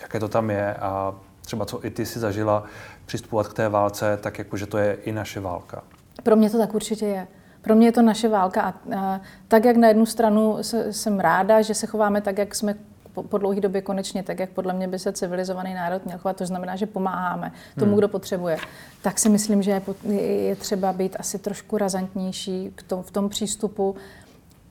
jaké 0.01 0.19
to 0.19 0.27
tam 0.27 0.49
je 0.49 0.73
a 0.73 1.15
třeba 1.41 1.65
co 1.65 1.85
i 1.85 1.89
ty 1.89 2.05
si 2.05 2.19
zažila, 2.19 2.63
přistupovat 3.05 3.47
k 3.47 3.53
té 3.53 3.69
válce, 3.69 4.17
tak 4.21 4.38
jako, 4.39 4.57
že 4.57 4.65
to 4.65 4.77
je 4.77 4.93
i 4.93 5.11
naše 5.11 5.39
válka. 5.39 5.83
Pro 6.23 6.35
mě 6.35 6.49
to 6.49 6.57
tak 6.57 6.73
určitě 6.75 7.05
je. 7.05 7.27
Pro 7.65 7.75
mě 7.75 7.88
je 7.88 7.91
to 7.91 8.01
naše 8.01 8.30
válka 8.30 8.62
a, 8.62 8.73
a 8.97 9.21
tak, 9.47 9.65
jak 9.65 9.78
na 9.78 9.88
jednu 9.88 10.06
stranu 10.06 10.58
se, 10.62 10.93
jsem 10.93 11.19
ráda, 11.19 11.62
že 11.62 11.73
se 11.73 11.88
chováme 11.88 12.21
tak, 12.21 12.38
jak 12.38 12.56
jsme 12.56 12.75
po, 13.13 13.23
po 13.23 13.38
dlouhé 13.38 13.62
době 13.62 13.82
konečně, 13.82 14.23
tak 14.23 14.39
jak 14.39 14.49
podle 14.49 14.73
mě 14.73 14.88
by 14.88 14.99
se 14.99 15.12
civilizovaný 15.12 15.73
národ 15.73 16.06
měl 16.06 16.17
chovat, 16.17 16.38
to 16.38 16.45
znamená, 16.45 16.75
že 16.75 16.86
pomáháme 16.86 17.51
tomu, 17.80 17.91
hmm. 17.91 17.97
kdo 17.97 18.08
potřebuje, 18.08 18.58
tak 19.01 19.19
si 19.19 19.30
myslím, 19.30 19.63
že 19.63 19.71
je, 19.71 19.82
je, 20.21 20.56
třeba 20.56 20.93
být 20.93 21.15
asi 21.19 21.39
trošku 21.39 21.78
razantnější 21.78 22.71
k 22.75 22.84
tom, 22.84 23.04
v 23.04 23.12
tom 23.12 23.30
přístupu. 23.30 23.95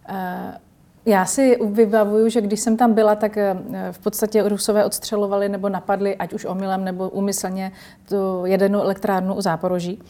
Eh, 0.09 0.59
Já 1.07 1.25
si 1.25 1.59
vybavuju, 1.65 2.29
že 2.29 2.41
když 2.41 2.61
jsem 2.61 2.77
tam 2.77 2.95
byla, 2.95 3.15
tak 3.15 3.37
eh, 3.37 3.57
v 3.93 3.99
podstatě 3.99 4.49
Rusové 4.49 4.85
odstřelovali 4.85 5.49
nebo 5.49 5.69
napadli, 5.69 6.17
ať 6.17 6.33
už 6.33 6.45
omylem 6.45 6.85
nebo 6.85 7.09
úmyslně, 7.09 7.73
tu 8.09 8.47
jedenou 8.47 8.83
elektrárnu 8.83 9.35
u 9.35 9.41
Záporoží. 9.41 10.03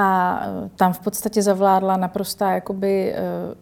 A 0.00 0.40
eh, 0.42 0.70
tam 0.76 0.92
v 0.92 0.98
podstatě 0.98 1.42
zavládla 1.42 1.96
naprostá 1.96 2.52
jakoby, 2.52 3.12
eh, 3.12 3.54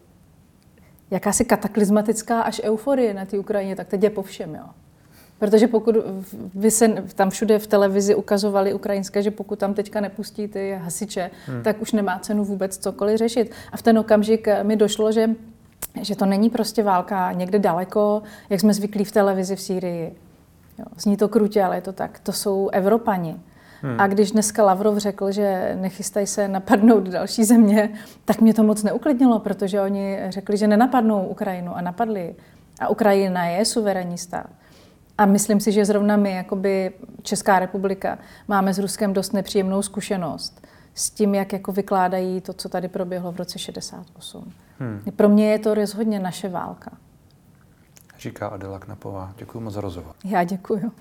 jakási 1.11 1.44
kataklizmatická 1.44 2.40
až 2.40 2.61
euforie 2.64 3.14
na 3.14 3.25
té 3.25 3.38
Ukrajině, 3.38 3.77
tak 3.77 3.88
teď 3.88 4.03
je 4.03 4.11
po 4.11 4.22
všem. 4.22 4.55
Jo. 4.55 4.64
Protože 5.38 5.68
pokud 5.68 5.96
vy 6.55 6.70
se 6.70 6.88
tam 7.14 7.31
všude 7.31 7.59
v 7.59 7.66
televizi 7.66 8.14
ukazovali 8.14 8.75
ukrajinské, 8.75 9.22
že 9.22 9.31
pokud 9.31 9.59
tam 9.59 9.75
teďka 9.75 10.01
nepustí 10.01 10.49
ty 10.49 10.79
hasiče, 10.83 11.31
hmm. 11.46 11.62
tak 11.62 11.83
už 11.83 11.92
nemá 11.92 12.18
cenu 12.18 12.44
vůbec 12.44 12.79
cokoliv 12.79 13.18
řešit. 13.18 13.51
A 13.72 13.77
v 13.77 13.83
ten 13.83 13.99
okamžik 13.99 14.49
mi 14.62 14.77
došlo, 14.77 15.12
že, 15.12 15.31
že 16.03 16.16
to 16.16 16.27
není 16.27 16.51
prostě 16.51 16.83
válka 16.83 17.33
někde 17.33 17.59
daleko, 17.59 18.22
jak 18.51 18.61
jsme 18.61 18.75
zvyklí 18.75 19.05
v 19.05 19.12
televizi 19.12 19.57
v 19.57 19.61
Sýrii. 19.61 20.16
Jo, 20.79 20.85
zní 20.99 21.16
to 21.16 21.29
krutě, 21.29 21.62
ale 21.62 21.77
je 21.77 21.83
to 21.83 21.92
tak. 21.92 22.18
To 22.18 22.33
jsou 22.33 22.68
Evropani. 22.68 23.37
Hmm. 23.83 24.01
A 24.01 24.07
když 24.07 24.33
dneska 24.33 24.65
Lavrov 24.65 24.97
řekl, 24.97 25.33
že 25.33 25.77
nechystají 25.81 26.27
se 26.27 26.49
napadnout 26.49 27.09
další 27.09 27.45
země, 27.45 27.91
tak 28.25 28.41
mě 28.41 28.55
to 28.55 28.62
moc 28.62 28.83
neuklidnilo, 28.83 29.39
protože 29.39 29.81
oni 29.81 30.19
řekli, 30.29 30.57
že 30.57 30.67
nenapadnou 30.67 31.27
Ukrajinu 31.27 31.77
a 31.77 31.81
napadli. 31.81 32.35
A 32.81 32.89
Ukrajina 32.89 33.45
je 33.45 33.65
suverénní 33.65 34.19
stát. 34.19 34.51
A 35.19 35.27
myslím 35.27 35.61
si, 35.61 35.73
že 35.73 35.85
zrovna 35.85 36.17
my, 36.17 36.33
jakoby 36.33 36.93
Česká 37.23 37.59
republika, 37.59 38.19
máme 38.49 38.75
s 38.75 38.79
Ruskem 38.79 39.12
dost 39.12 39.33
nepříjemnou 39.33 39.83
zkušenost 39.83 40.67
s 40.95 41.11
tím, 41.11 41.35
jak 41.35 41.53
jako 41.53 41.73
vykládají 41.73 42.41
to, 42.41 42.53
co 42.53 42.69
tady 42.69 42.89
proběhlo 42.89 43.33
v 43.33 43.37
roce 43.37 43.59
68. 43.59 44.53
Hmm. 44.79 45.03
Pro 45.17 45.29
mě 45.29 45.51
je 45.53 45.59
to 45.59 45.75
rozhodně 45.75 46.21
naše 46.21 46.49
válka. 46.49 46.91
Říká 48.19 48.49
Adela 48.49 48.79
Knapová. 48.79 49.33
Děkuji 49.39 49.61
moc 49.61 49.75
za 49.75 49.81
rozhovor. 49.81 50.15
Já 50.25 50.45
děkuji. 50.45 50.93